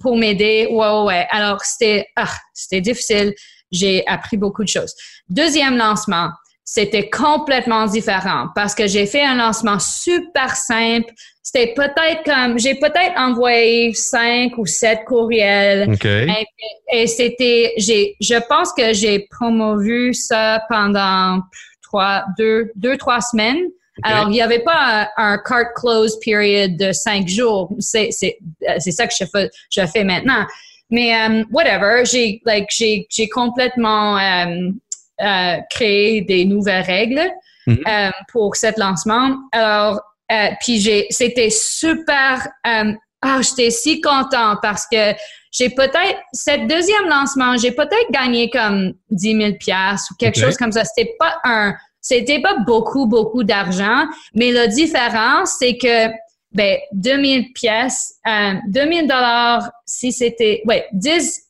[0.00, 0.68] pour m'aider.
[0.70, 1.26] Ouais, ouais, ouais.
[1.30, 3.34] Alors, c'était, ah, c'était difficile.
[3.70, 4.94] J'ai appris beaucoup de choses.
[5.28, 6.30] Deuxième lancement,
[6.64, 11.12] c'était complètement différent parce que j'ai fait un lancement super simple.
[11.42, 15.90] C'était peut-être comme, j'ai peut-être envoyé cinq ou sept courriels.
[15.90, 16.04] OK.
[16.04, 16.46] Et,
[16.92, 21.40] et c'était, j'ai, je pense que j'ai promovu ça pendant
[21.82, 23.62] trois, deux, deux, trois semaines.
[24.02, 27.70] Alors, il n'y avait pas un, un cart close period de cinq jours.
[27.80, 30.46] C'est, c'est, euh, c'est ça que je fais, je fais maintenant.
[30.90, 34.78] Mais, um, whatever, j'ai, like, j'ai, j'ai complètement um,
[35.22, 37.30] euh, créé des nouvelles règles
[37.66, 37.84] Mhm.
[37.86, 39.36] euh, pour cet lancement.
[39.52, 40.00] Alors,
[40.32, 45.12] euh, puis j'ai, c'était super, euh, ah, j'étais si content parce que
[45.52, 50.56] j'ai peut-être, cette deuxième lancement, j'ai peut-être gagné comme 10 000 piastres ou quelque chose
[50.56, 50.84] comme ça.
[50.84, 56.08] C'était pas un, c'était pas beaucoup, beaucoup d'argent, mais la différence, c'est que,
[56.52, 61.42] ben, 2000 pièces, euh, 2000 dollars, si c'était, ouais, 10,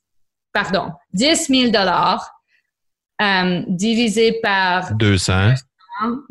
[0.53, 2.31] pardon, 10 000 dollars,
[3.23, 5.55] euh, divisé par, 200.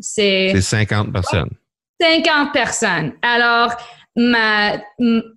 [0.00, 1.50] c'est C'est 50 personnes.
[2.00, 3.12] 50 personnes.
[3.22, 3.72] Alors,
[4.16, 4.72] ma,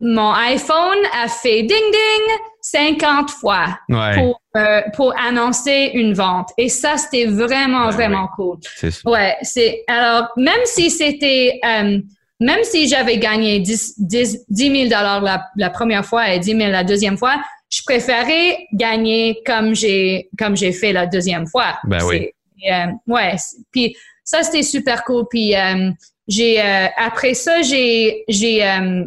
[0.01, 4.15] mon iPhone a fait ding ding 50 fois Ouais.
[4.15, 6.49] pour, euh, pour annoncer une vente.
[6.57, 8.57] Et ça, c'était vraiment, Ouais, vraiment cool.
[8.75, 9.09] C'est ça.
[9.09, 11.99] Ouais, c'est, alors, même si c'était, euh,
[12.43, 16.57] même si j'avais gagné 10, 10, 10 000 dollars la, la première fois et 10
[16.57, 21.79] 000 la deuxième fois, je préférais gagner comme j'ai, comme j'ai fait la deuxième fois.
[21.85, 22.29] Ben oui.
[22.69, 23.35] Euh, ouais.
[23.71, 25.25] Puis ça, c'était super cool.
[25.29, 25.91] Puis, euh,
[26.27, 29.05] j'ai, euh, après ça, j'ai, j'ai, euh,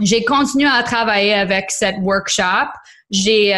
[0.00, 2.70] j'ai continué à travailler avec cette workshop.
[3.10, 3.52] J'ai,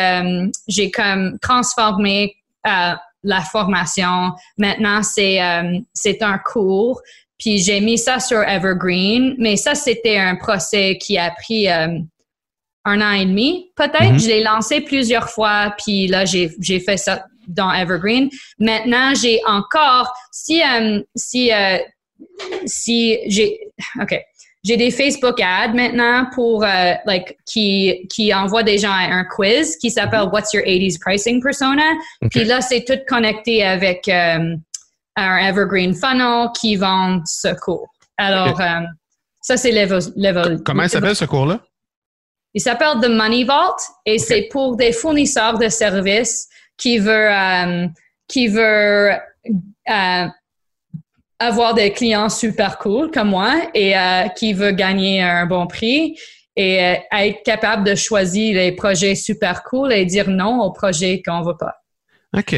[0.67, 2.35] j'ai comme transformé
[2.65, 4.33] la formation.
[4.57, 5.41] Maintenant, c'est,
[5.93, 7.03] c'est un cours.
[7.43, 9.35] Puis j'ai mis ça sur Evergreen.
[9.37, 11.99] Mais ça, c'était un procès qui a pris euh,
[12.85, 14.13] un an et demi, peut-être.
[14.13, 14.21] Mhm.
[14.21, 15.75] Je l'ai lancé plusieurs fois.
[15.85, 18.31] Puis là, j'ai, j'ai fait ça dans Evergreen.
[18.61, 21.79] Maintenant, j'ai encore, si, euh, si, euh,
[22.65, 23.59] si j'ai,
[24.01, 24.17] OK.
[24.65, 29.25] J'ai des Facebook ads maintenant pour euh, like qui qui envoient des gens à un
[29.25, 31.83] quiz qui s'appelle What's your 80s pricing persona?
[32.31, 34.55] Puis là c'est tout connecté avec euh,
[35.17, 37.89] un evergreen funnel qui vend ce cours.
[38.17, 38.81] Alors euh,
[39.41, 41.61] ça c'est level, Comment il s'appelle ce cours-là?
[42.55, 47.87] il s'appelle The Money Vault et c'est pour des fournisseurs de services qui veulent euh,
[48.29, 49.19] qui veulent
[49.89, 50.27] euh,
[51.39, 53.95] avoir des clients super cool comme moi et
[54.37, 56.17] qui veut gagner un bon prix
[56.55, 56.77] et
[57.11, 61.57] être capable de choisir les projets super cool et dire non aux projets qu'on veut
[61.57, 61.75] pas.
[62.37, 62.55] OK.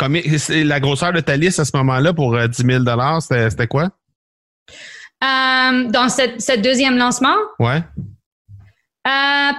[0.00, 0.22] Combien,
[0.64, 2.84] la grosseur de ta liste à ce moment-là pour euh, 10 000
[3.50, 3.90] c'était quoi?
[5.22, 7.82] Euh, dans cette deuxième lancement, Ouais.
[9.06, 9.50] euh,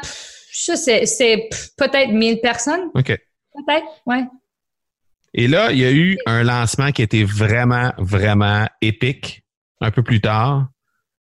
[0.52, 3.06] je sais, c'est peut-être 1000 personnes, OK.
[3.54, 4.26] peut-être, ouais.
[5.36, 9.44] Et là, il y a eu un lancement qui était vraiment, vraiment épique
[9.80, 10.68] un peu plus tard.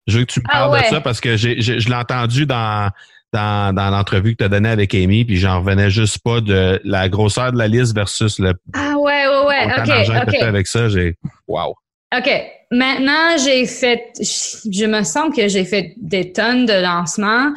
[0.06, 0.82] Je veux que tu me Ah parles ouais.
[0.84, 2.90] de ça parce que j'ai- je l'ai entendu dans,
[3.38, 6.80] dans, dans l'entrevue que tu as donnée avec Amy, puis j'en revenais juste pas de
[6.84, 10.90] la grosseur de la liste versus le Ah ouais, ouais, ouais, ok, que avec ça.
[10.90, 11.16] J'ai
[11.48, 11.76] Wow.
[12.18, 12.30] OK.
[12.72, 17.54] Maintenant, j'ai fait, je me sens que j'ai fait des tonnes de lancements.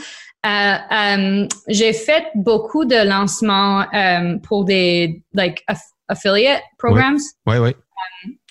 [0.47, 7.59] Euh, euh, j'ai fait beaucoup de lancements euh, pour des like aff- affiliate programs Oui,
[7.59, 7.71] oui.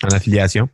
[0.04, 0.68] En affiliation.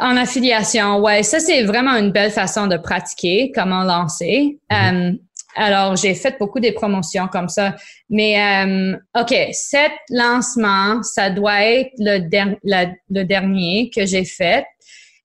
[0.00, 0.98] en affiliation.
[1.00, 4.58] Ouais, ça c'est vraiment une belle façon de pratiquer comment lancer.
[4.72, 5.12] Euh,
[5.56, 7.74] alors j'ai fait beaucoup des promotions comme ça.
[8.08, 14.66] Mais euh, ok, cet lancement, ça doit être le, dernier que j'ai fait.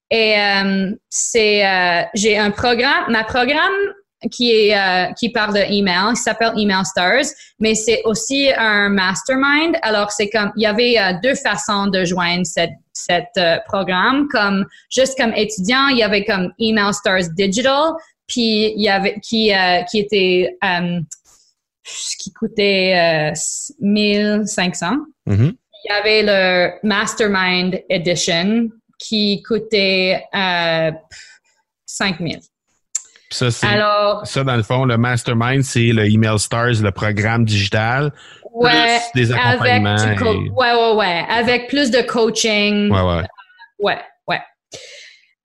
[0.10, 3.94] Et euh, c'est euh, j'ai un programme, ma programme
[4.32, 7.26] qui est euh, qui parle de email, qui s'appelle Email Stars,
[7.60, 9.78] mais c'est aussi un mastermind.
[9.84, 14.28] Alors c'est comme il y avait euh, deux façons de joindre cette cet euh, programme
[14.30, 17.94] comme juste comme étudiant, il y avait comme Email Stars Digital,
[18.28, 21.00] puis il y avait qui euh, qui était euh,
[22.20, 23.34] qui coûtait euh,
[23.80, 24.92] 1500.
[25.26, 25.54] Mhm.
[25.86, 28.68] Il y avait le Mastermind Edition
[29.00, 30.92] qui coûtait euh,
[31.86, 32.40] 5000.
[33.30, 37.46] Puis Ça, Alors, ça, dans le fond, le mastermind, c'est le Email Stars, le programme
[37.46, 38.12] digital,
[38.54, 39.98] ouais, plus des avec accompagnements.
[39.98, 42.90] et- ouais, ouais, ouais, avec plus de coaching.
[42.92, 43.24] Ouais, ouais.
[43.80, 44.00] Ouais,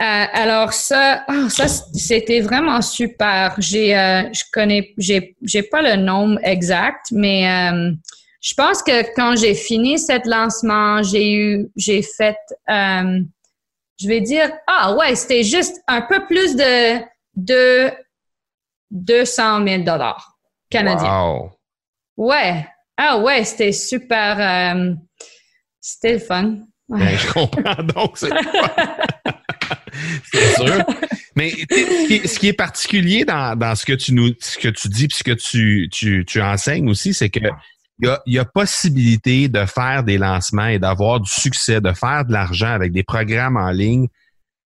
[0.02, 0.28] ouais.
[0.32, 3.54] alors ça, oh, ça c'était vraiment super.
[3.58, 7.92] J'ai, euh, je connais, j'ai, j'ai pas le nombre exact, mais euh,
[8.40, 12.36] je pense que quand j'ai fini cet lancement, j'ai eu, j'ai fait,
[12.68, 13.20] euh,
[14.00, 17.00] je vais dire, ah ouais, c'était juste un peu plus de
[17.34, 17.90] de
[18.90, 20.36] 200 000 dollars
[20.68, 21.22] canadiens.
[21.22, 21.50] Wow.
[22.16, 24.96] Ouais, ah ouais, c'était super,
[25.80, 26.56] c'était le fun.
[26.88, 28.18] Ben, je comprends donc.
[28.18, 28.30] C'est
[30.56, 30.84] sûr.
[31.36, 35.08] Mais ce qui est particulier dans, dans, ce que tu nous ce que tu dis
[35.08, 37.40] puis ce que tu, tu, tu enseignes aussi, c'est que
[38.00, 41.92] il y, a, y a possibilité de faire des lancements et d'avoir du succès, de
[41.92, 44.08] faire de l'argent avec des programmes en ligne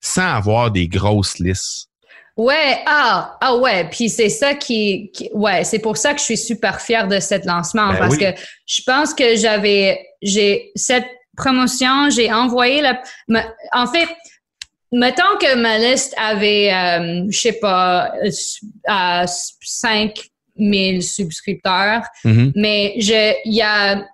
[0.01, 1.89] sans avoir des grosses listes.
[2.37, 6.37] Ouais, ah, ah ouais, puis c'est ça qui, ouais, c'est pour ça que je suis
[6.37, 8.27] super fière de cet lancement ben parce que
[8.67, 13.01] je pense que j'avais, j'ai cette promotion, j'ai envoyé la.
[13.73, 14.09] En fait,
[14.97, 20.19] mettons que ma liste avait, euh, je sais pas, euh, 5
[20.59, 22.53] 000 subscripteurs, mm-hmm.
[22.57, 24.05] mais il y a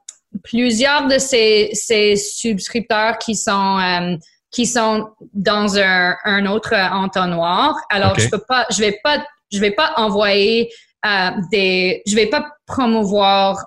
[0.42, 4.16] plusieurs de ces, ces subscripteurs qui sont euh,
[4.50, 7.74] qui sont dans un, un autre entonnoir.
[7.90, 10.70] Alors je peux pas, je vais pas, je vais pas envoyer
[11.06, 13.64] euh, des, je vais pas promouvoir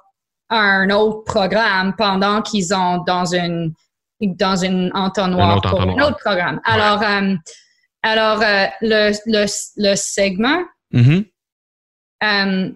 [0.50, 3.74] un autre programme pendant qu'ils ont dans une
[4.22, 6.60] dans une entonnoir pour un autre programme.
[6.66, 7.36] Alors, euh,
[8.02, 9.46] alors euh, le, le,
[9.78, 11.26] le, segment, mm-hmm.
[12.24, 12.72] euh,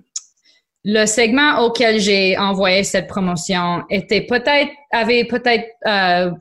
[0.84, 6.32] le segment auquel j'ai envoyé cette promotion était peut-être avait peut-être euh,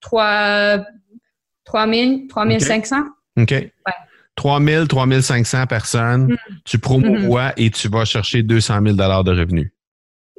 [0.00, 0.84] 3
[1.64, 2.96] 3000 3500.
[3.36, 3.50] OK.
[3.50, 3.70] Ouais.
[4.36, 6.36] 3000 3500 personnes, mm.
[6.64, 7.64] tu promouvois mm-hmm.
[7.66, 9.70] et tu vas chercher 200 000 dollars de revenus.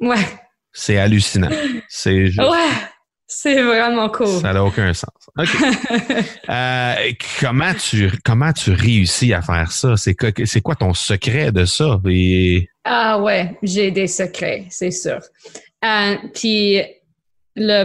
[0.00, 0.26] Ouais.
[0.72, 1.50] C'est hallucinant.
[1.88, 2.40] C'est juste...
[2.40, 2.89] Ouais.
[3.32, 4.40] C'est vraiment cool.
[4.40, 5.30] Ça n'a aucun sens.
[5.38, 5.48] OK.
[6.48, 6.94] euh,
[7.38, 9.96] comment tu comment tu réussis à faire ça?
[9.96, 12.00] C'est quoi, c'est quoi ton secret de ça?
[12.08, 12.68] Et...
[12.84, 15.20] Ah ouais, j'ai des secrets, c'est sûr.
[15.84, 16.82] Euh, puis
[17.54, 17.84] le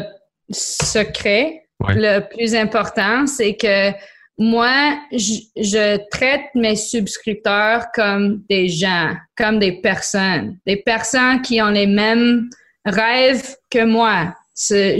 [0.49, 3.91] secret le plus important, c'est que
[4.39, 11.61] moi, je, je, traite mes subscripteurs comme des gens, comme des personnes, des personnes qui
[11.61, 12.49] ont les mêmes
[12.83, 14.33] rêves que moi.
[14.55, 14.97] Je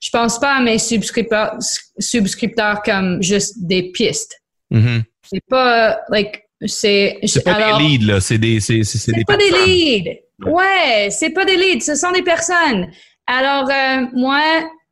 [0.00, 1.56] je pense pas à mes subscripteurs,
[1.98, 4.36] subscripteurs comme juste des pistes.
[4.72, 5.02] Mm-hmm.
[5.22, 8.82] C'est pas like c'est c'est pas des leads là, c'est des c'est
[9.26, 10.10] pas des leads.
[10.44, 12.88] Ouais, c'est pas des leads, ce sont des personnes.
[13.26, 14.40] Alors euh, moi,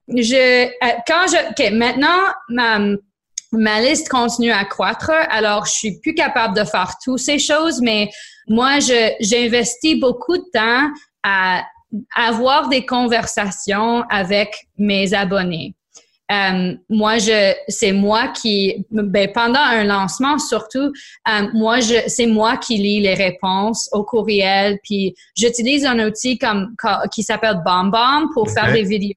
[0.08, 0.68] je euh,
[1.06, 2.78] quand je OK, maintenant ma
[3.52, 7.80] ma liste continue à croître, alors je suis plus capable de faire toutes ces choses,
[7.80, 8.10] mais
[8.48, 10.88] moi, je, j'investis beaucoup de temps
[11.22, 11.64] à
[12.14, 15.74] avoir des conversations avec mes abonnés.
[16.32, 20.92] Euh, moi, je, c'est moi qui, ben, pendant un lancement surtout,
[21.28, 26.36] euh, moi, je, c'est moi qui lis les réponses au courriel, puis j'utilise un outil
[26.36, 26.74] comme
[27.12, 29.14] qui s'appelle BombBomb pour faire des vidéos.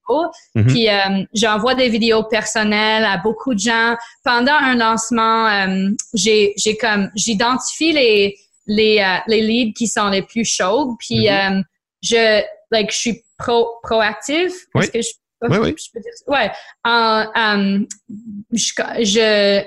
[0.53, 0.67] Mhm.
[0.67, 3.95] Puis euh, j'envoie des vidéos personnelles à beaucoup de gens.
[4.23, 8.35] Pendant un lancement, euh, j'ai, j'ai comme, j'identifie les
[8.67, 11.63] les les leads qui sont les plus chauds, puis Mhm.
[12.03, 14.53] je, like, je suis pro proactive.
[14.75, 14.83] Oui.
[14.83, 15.09] Est-ce que je
[15.41, 15.75] oui, oui.
[15.77, 16.31] Je peux dire ça?
[16.31, 16.51] Ouais.
[16.83, 17.87] Um,
[18.51, 19.63] je, je,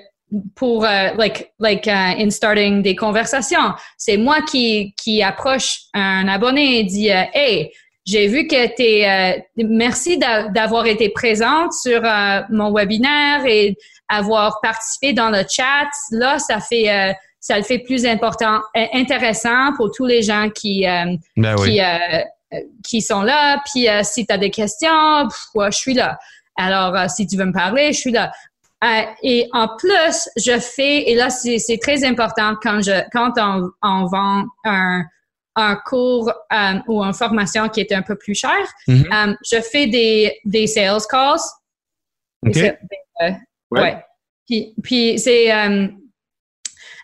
[0.54, 6.28] pour uh, like like uh, in starting des conversations, c'est moi qui qui approche un
[6.28, 7.70] abonné et dit uh, hey
[8.04, 12.02] j'ai vu que tu merci d'avoir été présente sur
[12.50, 13.76] mon webinaire et
[14.08, 15.88] avoir participé dans le chat.
[16.10, 20.84] Là, ça fait ça le fait plus important, intéressant pour tous les gens qui
[21.36, 21.80] ben qui
[22.84, 23.60] qui sont là.
[23.70, 26.18] Puis euh, si tu as des questions, je suis là.
[26.56, 28.32] Alors, euh, si tu veux me parler, je suis là.
[28.84, 33.70] Euh, et en plus, je fais, et là, c'est très important quand je quand on,
[33.82, 35.04] on vend un,
[35.54, 36.32] un cours
[36.88, 39.36] ou une formation qui est un peu plus cher, Mm-hmm.
[39.50, 41.38] je fais des, des sales calls.
[42.44, 42.56] OK.
[42.56, 43.30] Euh,
[43.70, 44.04] ouais.
[44.48, 45.52] Puis, puis c'est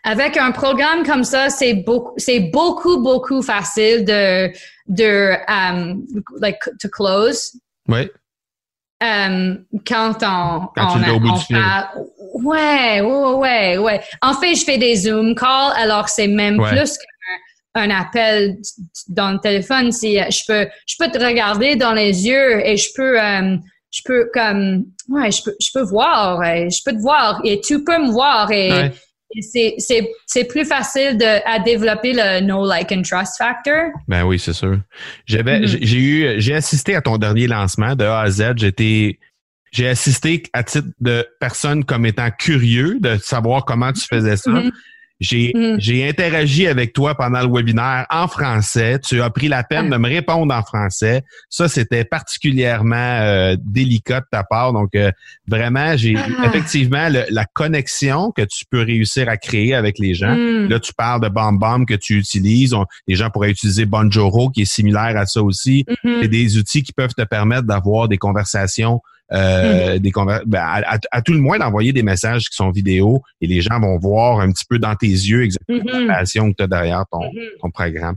[0.04, 4.50] avec un programme comme ça, c'est beaucoup, c'est beaucoup, beaucoup facile de,
[4.88, 6.04] de, um,
[6.40, 7.52] like, to close.
[7.88, 8.08] Oui.
[9.00, 12.04] Um, quand on, Quand tu on, as au bout on du parle-
[12.42, 14.00] ouais, ouais, ouais, ouais.
[14.22, 16.70] En fait, je fais des Zoom calls, alors c'est même Ouais.
[16.70, 17.04] plus qu'un
[17.82, 18.56] un appel
[19.08, 19.92] dans le téléphone.
[19.92, 23.60] Si je peux, je peux te regarder dans les yeux et je peux, um,
[23.92, 27.60] je peux comme, ouais, je peux, je peux voir, et je peux te voir et
[27.60, 28.92] tu peux me voir et, Ouais.
[29.40, 33.90] C'est, plus facile de, à développer le no like and trust factor.
[34.06, 34.78] Ben oui, c'est sûr.
[35.26, 35.66] J'avais, Mhm.
[35.66, 38.54] j'ai- j'ai eu, j'ai assisté à ton dernier lancement de A à Z.
[38.56, 39.18] J'étais,
[39.70, 44.50] j'ai assisté à titre de personne comme étant curieux de savoir comment tu faisais ça.
[44.50, 44.70] Mhm.
[45.20, 45.76] J'ai Mm.
[45.78, 49.00] j'ai interagi avec toi pendant le webinaire en français.
[49.00, 51.22] Tu as pris la peine de me répondre en français.
[51.50, 54.72] Ça, c'était particulièrement euh, délicat de ta part.
[54.72, 55.10] Donc, euh,
[55.48, 56.46] vraiment, j'ai Ah.
[56.46, 60.36] effectivement le- la connexion que tu peux réussir à créer avec les gens.
[60.36, 60.68] Mm.
[60.68, 62.72] Là, tu parles de Bomb Bomb que tu utilises.
[62.74, 65.84] On- les gens pourraient utiliser Bonjoro, qui est similaire à ça aussi.
[66.04, 66.18] Mhm.
[66.22, 69.00] C'est des outils qui peuvent te permettre d'avoir des conversations,
[69.32, 72.70] euh, des conver- ben, à, à- à tout le moins d'envoyer des messages qui sont
[72.70, 76.06] vidéo et les gens vont voir un petit peu dans tes yeux exactement Mhm.
[76.06, 77.40] la passion que tu as derrière ton, Mhm.
[77.60, 78.16] ton programme.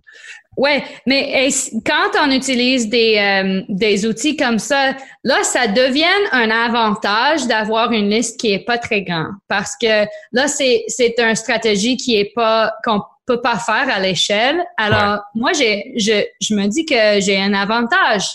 [0.57, 1.47] Ouais, mais
[1.86, 4.93] quand on utilise des, euh, des outils comme ça,
[5.24, 6.03] là, ça devient
[6.34, 11.16] un avantage d'avoir une liste qui est pas très grande parce que là, c'est c'est
[11.20, 14.62] une stratégie qui est pas qu'on peut pas faire à l'échelle.
[14.78, 18.26] Alors, moi, j'ai je je me dis que j'ai un avantage.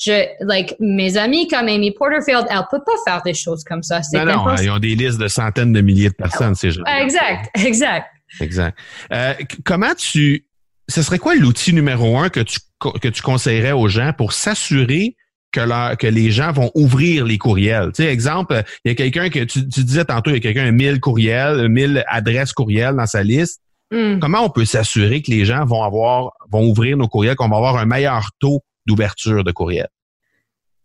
[0.00, 4.00] Je like mes amis comme Amy Porterfield, elle peut pas faire des choses comme ça.
[4.14, 4.62] Non, non, impossible.
[4.64, 6.82] ils ont des listes de centaines de milliers de personnes, ces gens.
[6.84, 8.06] Exact, exact.
[8.40, 8.78] Exact.
[9.12, 9.34] Euh,
[9.64, 10.46] comment tu.
[10.88, 12.58] Ce serait quoi l'outil numéro un que tu,
[13.00, 15.16] que tu conseillerais aux gens pour s'assurer
[15.52, 17.90] que, leur- que les gens vont ouvrir les courriels?
[17.94, 20.40] Tu sais, exemple, il y a quelqu'un que tu, tu disais tantôt, il y a
[20.40, 23.60] quelqu'un a 1000 courriels, 1000 adresses courriels dans sa liste.
[23.92, 24.18] Hmm.
[24.18, 27.56] Comment on peut s'assurer que les gens vont avoir, vont ouvrir nos courriels, qu'on va
[27.56, 29.88] avoir un meilleur taux d'ouverture de courriel?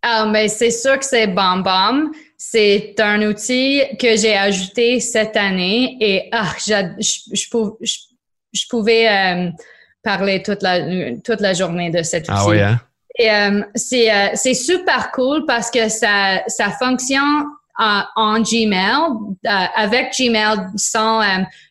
[0.01, 2.11] Ah, mais c'est sûr que c'est BombBomb.
[2.37, 6.75] C'est un outil que j'ai ajouté cette année et ah, je,
[7.33, 7.97] je, pou- je-
[8.53, 9.49] je pouvais euh,
[10.03, 10.79] parler toute la,
[11.23, 12.37] toute la journée de cet outil.
[12.39, 12.79] Ah oui, hein?
[13.17, 17.45] Et euh, c'est euh, c'est super cool parce que ça ça fonctionne
[17.77, 19.01] en, Gmail
[19.75, 21.21] avec Gmail sans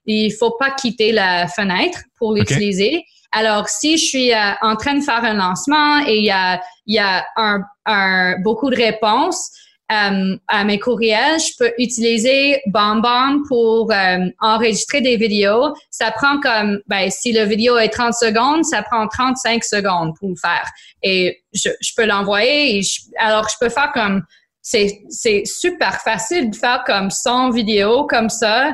[0.06, 3.04] il faut pas quitter la fenêtre pour l'utiliser.
[3.34, 7.24] Alors si je suis euh, en train de faire un lancement et il y a
[7.36, 9.50] un, beaucoup de réponses
[9.92, 15.74] euh, à mes courriels, je peux utiliser BombBomb pour euh, enregistrer des vidéos.
[15.90, 20.30] Ça prend comme, ben, si la vidéo est 30 secondes, ça prend 35 secondes pour
[20.30, 20.64] le faire.
[21.02, 22.80] Et je, je peux l'envoyer.
[23.18, 24.22] alors, je peux faire comme,
[24.64, 28.72] c'est, super facile de faire comme 100 vidéos comme ça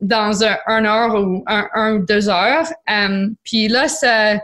[0.00, 2.66] dans un, un heure ou un, un ou deux heures.
[2.90, 4.38] Euh, puis là, ça,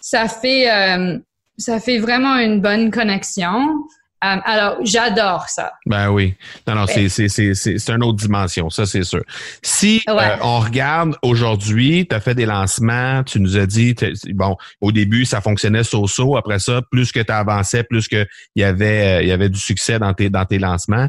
[0.00, 1.18] ça fait, euh,
[1.58, 3.84] ça fait vraiment une bonne connexion.
[4.24, 5.74] Euh, alors, j'adore ça.
[5.84, 6.34] Ben oui.
[6.66, 9.22] Non, non, c'est, c'est, une autre dimension, ça, c'est sûr.
[9.60, 10.14] Si Ouais.
[10.14, 13.94] euh, on regarde aujourd'hui, tu as fait des lancements, tu nous as dit,
[14.32, 16.38] bon, au début, ça fonctionnait so-so.
[16.38, 19.60] Après ça, plus que tu avançais, plus que il y avait, euh, y avait du
[19.60, 21.08] succès dans tes, dans tes lancements.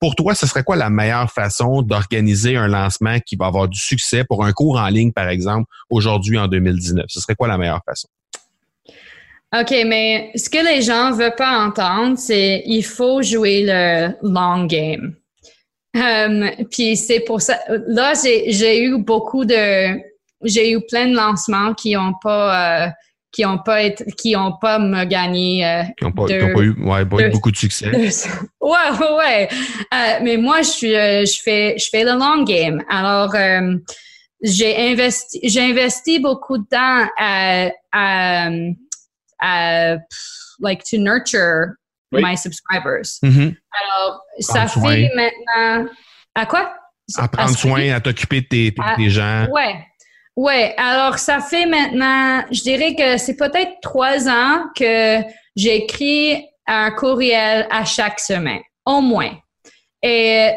[0.00, 3.78] Pour toi, ce serait quoi la meilleure façon d'organiser un lancement qui va avoir du
[3.78, 7.06] succès pour un cours en ligne, par exemple, aujourd'hui en 2019?
[7.08, 8.08] Ce serait quoi la meilleure façon?
[9.58, 14.64] OK, mais ce que les gens veulent pas entendre, c'est il faut jouer le long
[14.66, 15.14] game.
[15.96, 17.58] Euh, puis c'est pour ça.
[17.86, 19.98] Là, j'ai eu beaucoup de,
[20.42, 22.90] j'ai eu plein de lancements qui ont pas, euh,
[23.36, 25.62] qui ont pas été, qui ont pas me gagné.
[25.66, 27.56] euh, Qui n'ont pas, qui de- ont pas eu, ouais, pas eu de- beaucoup de
[27.56, 27.90] succès.
[28.60, 29.48] ouais, ouais, ouais.
[29.92, 32.82] Euh, mais moi, je suis, euh, je fais, je fais le long game.
[32.88, 33.76] Alors, euh,
[34.42, 38.48] j'ai investi, j'ai investi beaucoup de temps à, à,
[39.38, 39.96] à,
[40.60, 41.66] like, to nurture
[42.12, 42.22] Oui.
[42.24, 43.18] my subscribers.
[43.22, 43.54] Mhm.
[43.82, 45.90] Alors, ça fait maintenant,
[46.34, 46.74] à quoi?
[47.18, 49.46] À prendre soin, à t'occuper de tes, tes- tes gens.
[49.52, 49.76] Ouais.
[50.36, 50.74] Ouais.
[50.76, 55.20] Alors, ça fait maintenant, je dirais que c'est peut-être trois ans que
[55.56, 59.32] j'écris un courriel à chaque semaine, au moins.
[60.02, 60.50] Et,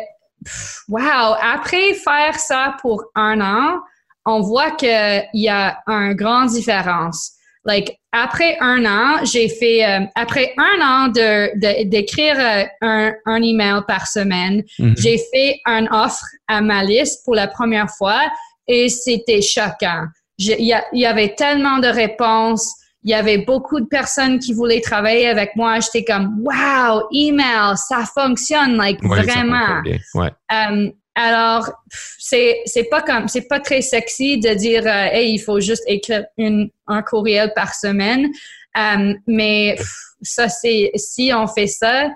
[0.89, 3.79] wow, après faire ça pour un an,
[4.25, 7.31] on voit qu'il y a une grande différence.
[7.65, 13.41] Like, après un an, j'ai fait, euh, après un an de, d'écrire euh, un, un
[13.41, 14.95] email par semaine, Mhm.
[14.97, 18.21] j'ai fait une offre à ma liste pour la première fois
[18.69, 20.05] et c'était choquant.
[20.37, 22.73] Il y, avait tellement de réponses.
[23.03, 25.81] Il y avait beaucoup de personnes qui voulaient travailler avec moi.
[25.81, 29.81] J'étais comme, wow, email, ça fonctionne, like, Ouais, vraiment.
[30.13, 30.31] Ouais.
[30.53, 31.69] Euh, alors,
[32.17, 35.83] c'est c'est pas comme c'est pas très sexy de dire euh, hey il faut juste
[35.85, 38.29] écrire une, un courriel par semaine,
[38.77, 39.91] Euh, mais pff,
[40.21, 42.09] ça c'est si on fait ça,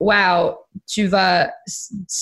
[0.00, 1.50] wow, tu vas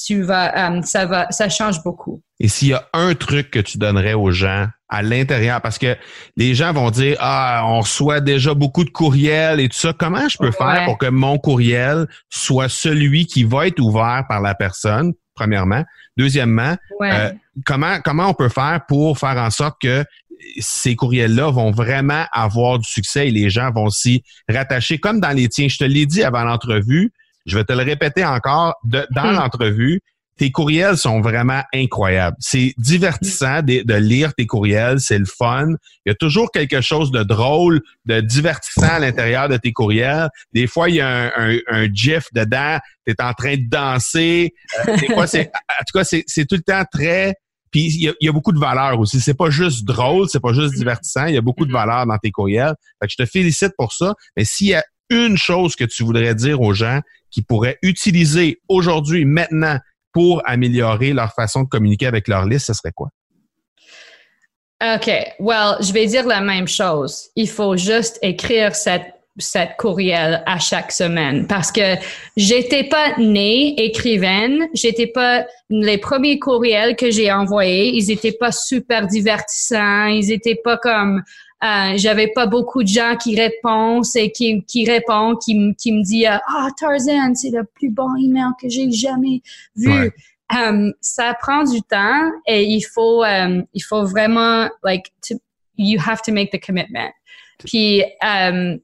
[0.07, 2.23] tu vas euh, ça va ça change beaucoup.
[2.41, 5.97] Et s'il y a un truc que tu donnerais aux gens à l'intérieur, parce que
[6.37, 9.93] les gens vont dire Ah, on reçoit déjà beaucoup de courriels et tout ça.
[9.93, 14.41] Comment je peux faire pour que mon courriel soit celui qui va être ouvert par
[14.41, 15.85] la personne, premièrement?
[16.17, 17.11] Deuxièmement, Ouais.
[17.13, 17.33] Euh,
[17.65, 20.05] comment, comment on peut faire pour faire en sorte que
[20.59, 24.99] ces courriels-là vont vraiment avoir du succès et les gens vont s'y rattacher?
[24.99, 25.69] Comme dans les tiens.
[25.69, 27.13] Je te l'ai dit avant l'entrevue,
[27.47, 29.37] je vais te le répéter encore, de, dans Hmm.
[29.37, 30.01] l'entrevue,
[30.41, 32.35] tes courriels sont vraiment incroyables.
[32.41, 35.67] C'est divertissant de, de lire tes courriels, c'est le fun.
[36.07, 40.31] Il y a toujours quelque chose de drôle, de divertissant à l'intérieur de tes courriels.
[40.55, 43.69] Des fois, il y a un, un, un gif dedans, tu es en train de
[43.69, 44.55] danser.
[44.89, 47.35] Euh, des fois, c'est, en tout cas, c'est, c'est tout le temps très...
[47.71, 49.21] Puis il y, a, il y a beaucoup de valeur aussi.
[49.21, 51.27] C'est pas juste drôle, c'est pas juste divertissant.
[51.27, 52.73] Il y a beaucoup de valeur dans tes courriels.
[52.99, 54.15] Fait que je te félicite pour ça.
[54.39, 58.59] Mais s'il y a une chose que tu voudrais dire aux gens qui pourraient utiliser
[58.71, 59.79] aujourd'hui, maintenant,
[60.13, 63.11] pour améliorer leur façon de communiquer avec leur liste, ce serait quoi?
[64.83, 65.11] OK.
[65.39, 67.29] Well, je vais dire la même chose.
[67.37, 71.97] Il faut juste écrire cette, cette courriel à chaque semaine parce que
[72.37, 74.69] j'étais pas née écrivaine.
[74.73, 80.07] J'étais pas, les premiers courriels que j'ai envoyés, ils étaient pas super divertissants.
[80.07, 81.23] Ils étaient pas comme,
[81.63, 86.03] euh, j'avais pas beaucoup de gens qui répondent et qui, qui répondent, qui, qui me
[86.03, 89.43] disent, ah, Tarzan, c'est le plus bon email que j'ai jamais
[89.77, 89.91] vu.
[89.91, 90.11] Ouais.
[90.53, 95.37] Um, ça prend du temps et il faut, um, il faut vraiment, like, to,
[95.77, 97.13] you have to make the commitment.
[97.65, 98.81] Puis, um,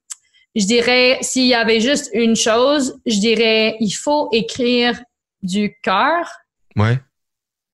[0.55, 5.03] je dirais, s'il y avait juste une chose, je dirais, il faut écrire
[5.43, 6.31] du cœur.
[6.77, 6.99] Ouais.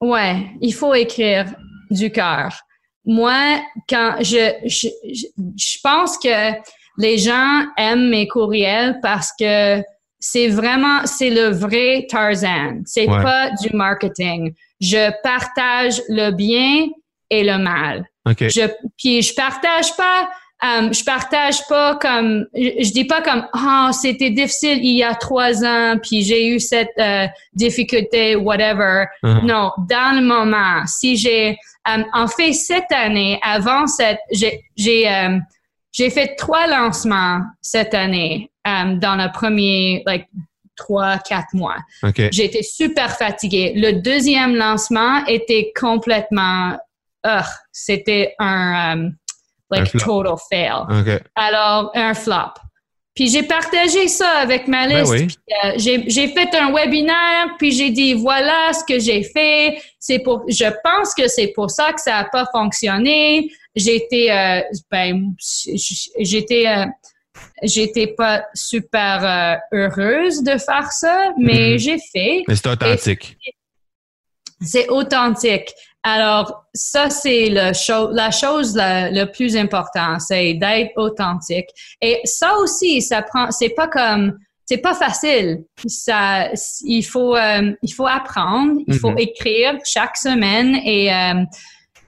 [0.00, 1.54] Ouais, il faut écrire
[1.90, 2.62] du cœur.
[3.04, 5.26] Moi, quand je, je, je,
[5.56, 6.52] je pense que
[6.98, 9.82] les gens aiment mes courriels parce que
[10.20, 12.82] c'est vraiment, c'est le vrai Tarzan.
[12.84, 13.22] C'est Ouais.
[13.22, 14.52] pas du marketing.
[14.80, 16.86] Je partage le bien
[17.30, 18.04] et le mal.
[18.28, 18.48] OK.
[18.48, 20.28] Je, puis je partage pas,
[20.64, 25.02] euh, je partage pas comme, je, je dis pas comme, ah, c'était difficile il y
[25.02, 29.06] a trois ans, puis j'ai eu cette euh, difficulté, whatever.
[29.24, 29.44] Uh-huh.
[29.44, 31.58] Non, dans le moment, si j'ai,
[31.88, 35.38] euh, en fait, cette année, avant cette, j'ai, j'ai, euh,
[35.90, 40.28] j'ai fait trois lancements cette année dans le premier, like,
[40.76, 41.78] trois, quatre mois.
[42.04, 42.28] OK.
[42.30, 43.72] J'étais super fatiguée.
[43.74, 46.78] Le deuxième lancement était complètement,
[47.72, 49.14] c'était un, um, Un
[49.72, 51.20] like, total fail.
[51.34, 52.52] Alors, un flop.
[53.14, 55.12] Puis j'ai partagé ça avec ma Ben liste.
[55.12, 55.28] oui.
[55.64, 59.82] Euh, j'ai, fait un webinaire, puis j'ai dit voilà ce que j'ai fait.
[59.98, 63.50] C'est pour, je pense que c'est pour ça que ça a pas fonctionné.
[63.76, 65.34] J'étais, euh, ben,
[66.20, 66.86] j'étais, euh,
[67.62, 71.78] j'étais pas super heureuse de faire ça, mais Mhm.
[71.78, 72.44] j'ai fait.
[72.48, 73.36] Mais c'est authentique.
[74.62, 75.70] C'est authentique.
[76.04, 81.68] Alors, ça, c'est le cho- la chose la, le plus importante, c'est d'être authentique.
[82.00, 84.36] Et ça aussi, ça prend, c'est pas comme,
[84.66, 85.64] c'est pas facile.
[85.86, 86.48] Ça,
[86.84, 89.18] il faut, euh, il faut apprendre, il faut Mhm.
[89.18, 91.44] écrire chaque semaine et, euh,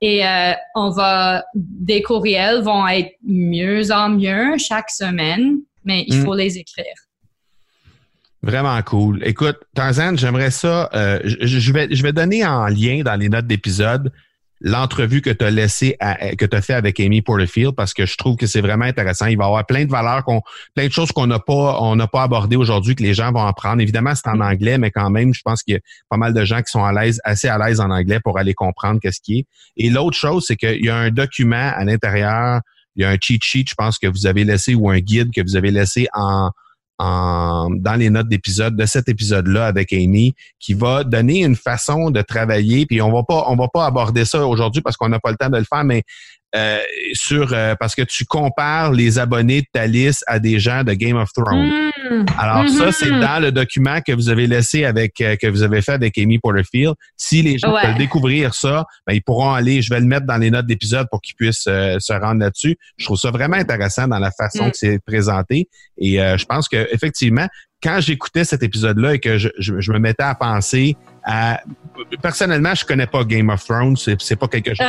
[0.01, 6.19] et euh, on va, des courriels vont être mieux en mieux chaque semaine, mais il
[6.19, 6.25] Mhm.
[6.25, 6.95] faut les écrire.
[8.45, 9.21] Vraiment cool.
[9.25, 10.91] Écoute, Tarzan, j'aimerais ça.
[10.95, 14.13] euh, je, vais, je vais donner en lien dans les notes d'épisode
[14.61, 18.05] l'entrevue que tu as laissé à- que tu as fait avec Amy Porterfield parce que
[18.07, 19.27] je trouve que c'est vraiment intéressant.
[19.27, 20.43] Il va y avoir plein de valeurs qu'on,
[20.75, 23.47] plein de choses qu'on n'a pas, on n'a pas abordées aujourd'hui que les gens vont
[23.47, 23.81] apprendre.
[23.81, 25.81] Évidemment, c'est en anglais, mais quand même, je pense qu'il y a
[26.11, 28.53] pas mal de gens qui sont à l'aise, assez à l'aise en anglais pour aller
[28.55, 29.47] comprendre qu'est-ce qui est.
[29.77, 32.61] Et l'autre chose, c'est qu'il y a un document à l'intérieur,
[32.97, 35.31] il y a un cheat sheet, je pense que vous avez laissé ou un guide
[35.35, 36.51] que vous avez laissé en
[36.99, 42.23] dans les notes d'épisode de cet épisode-là avec Amy, qui va donner une façon de
[42.23, 42.87] travailler.
[42.87, 45.37] Puis on va pas, on va pas aborder ça aujourd'hui parce qu'on n'a pas le
[45.37, 46.03] temps de le faire, mais
[46.55, 46.79] euh,
[47.15, 50.93] sur euh, parce que tu compares les abonnés de ta liste à des gens de
[50.95, 51.69] Game of Thrones.
[52.11, 52.27] Mm.
[52.39, 55.83] Alors ça, c'est dans le document que vous avez laissé avec euh, que vous avez
[55.83, 56.95] fait avec Amy Porterfield.
[57.17, 57.87] Si les gens Ouais.
[57.87, 59.83] veulent découvrir ça, ben, ils pourront aller.
[59.83, 62.77] Je vais le mettre dans les notes d'épisode pour qu'ils puissent euh, se rendre là-dessus.
[62.99, 64.71] Je trouve ça vraiment intéressant dans la façon Mm.
[64.71, 65.69] que c'est présenté.
[65.99, 67.47] Et euh, je pense que effectivement,
[67.83, 71.61] quand j'écoutais cet épisode-là et que je, je- je me mettais à penser à
[72.21, 73.97] personnellement, je connais pas Game of Thrones.
[73.97, 74.87] C'est, c'est pas quelque chose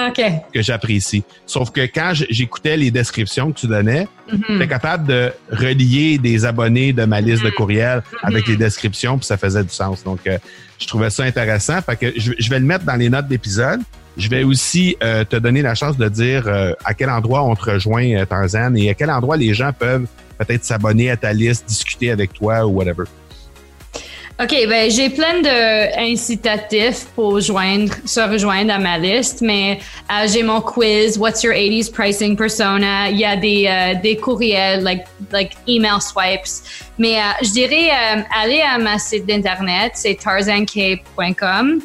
[0.54, 1.24] que j'apprécie.
[1.46, 4.42] Sauf que quand j'écoutais les descriptions que tu donnais, Mhm.
[4.50, 7.54] J'étais capable de relier des abonnés de ma liste de Mm-hmm.
[7.54, 10.04] courriels avec les descriptions, puis ça faisait du sens.
[10.04, 10.40] Donc, euh,
[10.80, 11.80] je trouvais ça intéressant.
[11.84, 13.82] Fait que je, je vais le mettre dans les notes d'épisode.
[14.18, 17.54] Je vais aussi euh, te donner la chance de dire euh, à quel endroit on
[17.56, 20.08] te rejoint, euh, Tarzan, et à quel endroit les gens peuvent
[20.40, 23.04] peut-être s'abonner à ta liste, discuter avec toi ou whatever.
[24.38, 29.80] OK, ben j'ai plein de incitatifs pour joindre, se rejoindre à ma liste, mais
[30.12, 33.10] euh, j'ai mon quiz, What's your 80s pricing persona?
[33.10, 36.66] Il y a des, euh, des courriels, like, like email swipes.
[36.98, 41.80] Mais euh, je dirais, euh, allez à ma site d'internet, c'est tarzancape.com.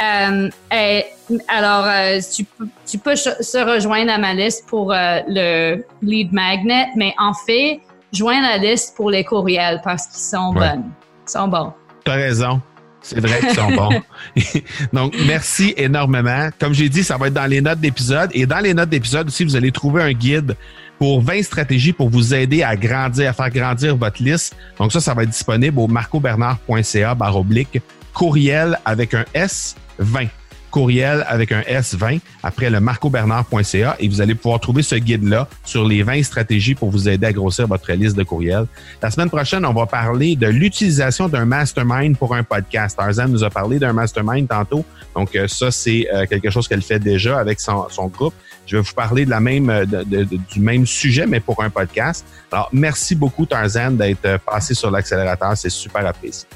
[0.00, 1.04] Euh, et,
[1.48, 6.32] alors, euh, tu, peux- tu peux se rejoindre à ma liste pour euh, le lead
[6.32, 7.80] magnet, mais en fait,
[8.12, 10.68] joins la liste pour les courriels parce qu'ils sont Ouais.
[10.70, 10.84] bonnes.
[11.26, 11.72] sont bons.
[12.06, 12.62] Tu as raison.
[13.02, 14.02] C'est vrai qu'ils sont bons.
[14.92, 16.48] Donc, merci énormément.
[16.58, 18.30] Comme j'ai dit, ça va être dans les notes d'épisode.
[18.32, 20.56] Et dans les notes d'épisode aussi, vous allez trouver un guide
[20.98, 24.56] pour 20 stratégies pour vous aider à grandir, à faire grandir votre liste.
[24.78, 27.80] Donc ça, ça va être disponible au marcobernard.ca barre oblique
[28.14, 30.26] courriel avec un S 20
[30.70, 35.86] courriel avec un S20 après le marcobernard.ca et vous allez pouvoir trouver ce guide-là sur
[35.86, 38.66] les 20 stratégies pour vous aider à grossir votre liste de courriels.
[39.02, 42.96] La semaine prochaine, on va parler de l'utilisation d'un mastermind pour un podcast.
[42.96, 44.84] Tarzan nous a parlé d'un mastermind tantôt.
[45.14, 48.34] Donc, euh, ça, c'est euh, quelque chose qu'elle fait déjà avec son, groupe.
[48.66, 52.24] Je vais vous parler la même, euh, du même sujet, mais pour un podcast.
[52.50, 55.56] Alors, merci beaucoup, Tarzan, d'être passé sur l'accélérateur.
[55.56, 56.46] C'est super apprécié.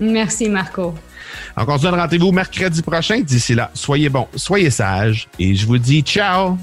[0.00, 0.94] Merci, Marco.
[1.56, 3.20] Se donne rendez-vous mercredi prochain.
[3.20, 6.56] D'ici là, soyez bons, soyez sages et je vous dis ciao!